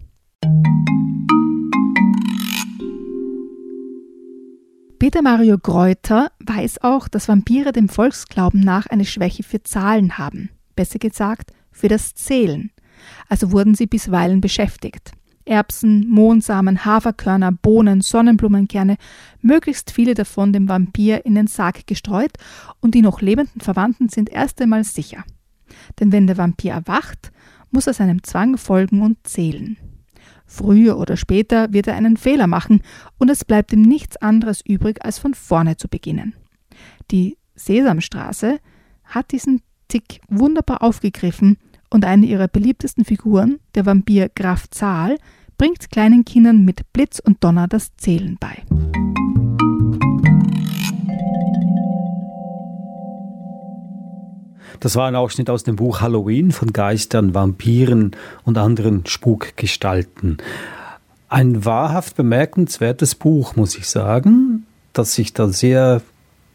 Peter 5.04 5.20
Mario 5.20 5.58
Greuter 5.58 6.32
weiß 6.38 6.80
auch, 6.80 7.08
dass 7.08 7.28
Vampire 7.28 7.72
dem 7.72 7.90
Volksglauben 7.90 8.60
nach 8.60 8.86
eine 8.86 9.04
Schwäche 9.04 9.42
für 9.42 9.62
Zahlen 9.62 10.16
haben, 10.16 10.48
besser 10.76 10.98
gesagt 10.98 11.52
für 11.70 11.88
das 11.88 12.14
Zählen. 12.14 12.70
Also 13.28 13.52
wurden 13.52 13.74
sie 13.74 13.84
bisweilen 13.84 14.40
beschäftigt. 14.40 15.12
Erbsen, 15.44 16.08
Mohnsamen, 16.08 16.86
Haferkörner, 16.86 17.52
Bohnen, 17.52 18.00
Sonnenblumenkerne, 18.00 18.96
möglichst 19.42 19.90
viele 19.90 20.14
davon 20.14 20.54
dem 20.54 20.70
Vampir 20.70 21.26
in 21.26 21.34
den 21.34 21.48
Sarg 21.48 21.86
gestreut 21.86 22.32
und 22.80 22.94
die 22.94 23.02
noch 23.02 23.20
lebenden 23.20 23.60
Verwandten 23.60 24.08
sind 24.08 24.30
erst 24.30 24.58
einmal 24.62 24.84
sicher. 24.84 25.22
Denn 26.00 26.12
wenn 26.12 26.26
der 26.26 26.38
Vampir 26.38 26.72
erwacht, 26.72 27.30
muss 27.70 27.86
er 27.86 27.92
seinem 27.92 28.22
Zwang 28.22 28.56
folgen 28.56 29.02
und 29.02 29.18
zählen. 29.24 29.76
Früher 30.46 30.98
oder 30.98 31.16
später 31.16 31.72
wird 31.72 31.86
er 31.86 31.96
einen 31.96 32.16
Fehler 32.16 32.46
machen 32.46 32.82
und 33.18 33.30
es 33.30 33.44
bleibt 33.44 33.72
ihm 33.72 33.82
nichts 33.82 34.16
anderes 34.16 34.60
übrig, 34.66 35.04
als 35.04 35.18
von 35.18 35.34
vorne 35.34 35.76
zu 35.76 35.88
beginnen. 35.88 36.34
Die 37.10 37.36
Sesamstraße 37.56 38.58
hat 39.04 39.32
diesen 39.32 39.62
Tick 39.88 40.20
wunderbar 40.28 40.82
aufgegriffen 40.82 41.58
und 41.90 42.04
eine 42.04 42.26
ihrer 42.26 42.48
beliebtesten 42.48 43.04
Figuren, 43.04 43.60
der 43.74 43.86
Vampir 43.86 44.30
Graf 44.34 44.68
Zahl, 44.70 45.18
bringt 45.56 45.90
kleinen 45.90 46.24
Kindern 46.24 46.64
mit 46.64 46.92
Blitz 46.92 47.20
und 47.20 47.42
Donner 47.44 47.68
das 47.68 47.94
Zählen 47.96 48.36
bei. 48.40 49.03
Das 54.80 54.96
war 54.96 55.06
ein 55.08 55.16
Ausschnitt 55.16 55.50
aus 55.50 55.64
dem 55.64 55.76
Buch 55.76 56.00
Halloween 56.00 56.52
von 56.52 56.72
Geistern, 56.72 57.34
Vampiren 57.34 58.12
und 58.44 58.58
anderen 58.58 59.06
Spukgestalten. 59.06 60.38
Ein 61.28 61.64
wahrhaft 61.64 62.16
bemerkenswertes 62.16 63.14
Buch, 63.14 63.56
muss 63.56 63.76
ich 63.76 63.88
sagen, 63.88 64.66
das 64.92 65.14
sich 65.14 65.32
da 65.32 65.48
sehr 65.48 66.02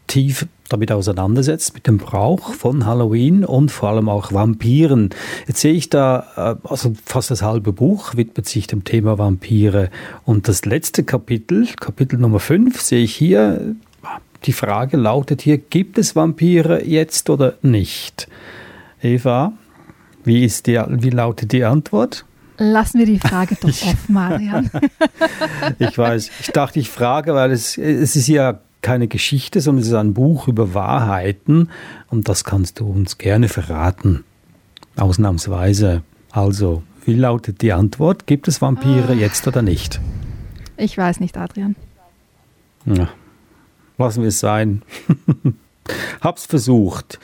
tief 0.06 0.46
damit 0.68 0.92
auseinandersetzt, 0.92 1.74
mit 1.74 1.86
dem 1.86 1.98
Brauch 1.98 2.54
von 2.54 2.86
Halloween 2.86 3.44
und 3.44 3.70
vor 3.70 3.90
allem 3.90 4.08
auch 4.08 4.32
Vampiren. 4.32 5.10
Jetzt 5.46 5.60
sehe 5.60 5.72
ich 5.72 5.90
da, 5.90 6.58
äh, 6.64 6.68
also 6.68 6.94
fast 7.04 7.30
das 7.30 7.42
halbe 7.42 7.72
Buch 7.72 8.16
widmet 8.16 8.48
sich 8.48 8.66
dem 8.66 8.84
Thema 8.84 9.18
Vampire. 9.18 9.90
Und 10.24 10.48
das 10.48 10.64
letzte 10.64 11.04
Kapitel, 11.04 11.66
Kapitel 11.78 12.18
Nummer 12.18 12.40
5, 12.40 12.80
sehe 12.80 13.02
ich 13.02 13.14
hier, 13.14 13.74
die 14.44 14.52
Frage 14.52 14.96
lautet 14.96 15.42
hier, 15.42 15.58
gibt 15.58 15.98
es 15.98 16.16
Vampire 16.16 16.84
jetzt 16.84 17.28
oder 17.30 17.54
nicht? 17.62 18.28
Eva, 19.02 19.52
wie, 20.24 20.44
ist 20.44 20.66
die, 20.66 20.80
wie 20.88 21.10
lautet 21.10 21.52
die 21.52 21.64
Antwort? 21.64 22.24
Lassen 22.58 22.98
wir 22.98 23.06
die 23.06 23.18
Frage 23.18 23.56
doch 23.60 23.68
offen, 23.68 24.12
Marian. 24.12 24.70
ich 25.78 25.96
weiß, 25.96 26.30
ich 26.40 26.48
dachte, 26.48 26.78
ich 26.78 26.90
frage, 26.90 27.34
weil 27.34 27.50
es, 27.52 27.78
es 27.78 28.16
ist 28.16 28.28
ja 28.28 28.60
keine 28.82 29.08
Geschichte, 29.08 29.60
sondern 29.60 29.82
es 29.82 29.88
ist 29.88 29.94
ein 29.94 30.14
Buch 30.14 30.48
über 30.48 30.74
Wahrheiten 30.74 31.68
und 32.08 32.28
das 32.28 32.44
kannst 32.44 32.80
du 32.80 32.90
uns 32.90 33.18
gerne 33.18 33.48
verraten. 33.48 34.24
Ausnahmsweise. 34.96 36.02
Also, 36.30 36.82
wie 37.04 37.14
lautet 37.14 37.62
die 37.62 37.72
Antwort? 37.72 38.26
Gibt 38.26 38.48
es 38.48 38.60
Vampire 38.60 39.10
ah. 39.10 39.14
jetzt 39.14 39.46
oder 39.46 39.62
nicht? 39.62 40.00
Ich 40.76 40.96
weiß 40.96 41.20
nicht, 41.20 41.36
Adrian. 41.36 41.76
Ja, 42.86 43.08
lassen 44.00 44.22
wir 44.22 44.28
es 44.28 44.40
sein. 44.40 44.82
Hab's 46.20 46.46
versucht. 46.46 47.18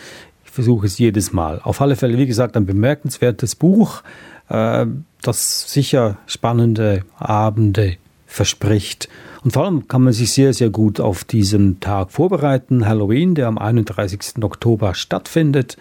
Ich 0.45 0.51
versuche 0.51 0.87
es 0.87 0.99
jedes 0.99 1.33
Mal. 1.33 1.61
Auf 1.63 1.81
alle 1.81 1.97
Fälle, 1.97 2.17
wie 2.17 2.27
gesagt, 2.27 2.57
ein 2.57 2.67
bemerkenswertes 2.67 3.55
Buch, 3.55 4.03
äh, 4.49 4.87
das 5.23 5.73
sicher 5.73 6.19
spannende 6.27 7.05
Abende 7.19 7.97
verspricht. 8.27 9.09
Und 9.45 9.53
vor 9.53 9.65
allem 9.65 9.87
kann 9.87 10.03
man 10.03 10.13
sich 10.13 10.33
sehr, 10.33 10.53
sehr 10.53 10.71
gut 10.71 10.99
auf 10.99 11.23
diesen 11.23 11.79
Tag 11.79 12.11
vorbereiten. 12.11 12.87
Halloween, 12.87 13.37
der 13.37 13.47
am 13.47 13.59
31. 13.59 14.43
Oktober 14.43 14.95
stattfindet. 14.95 15.77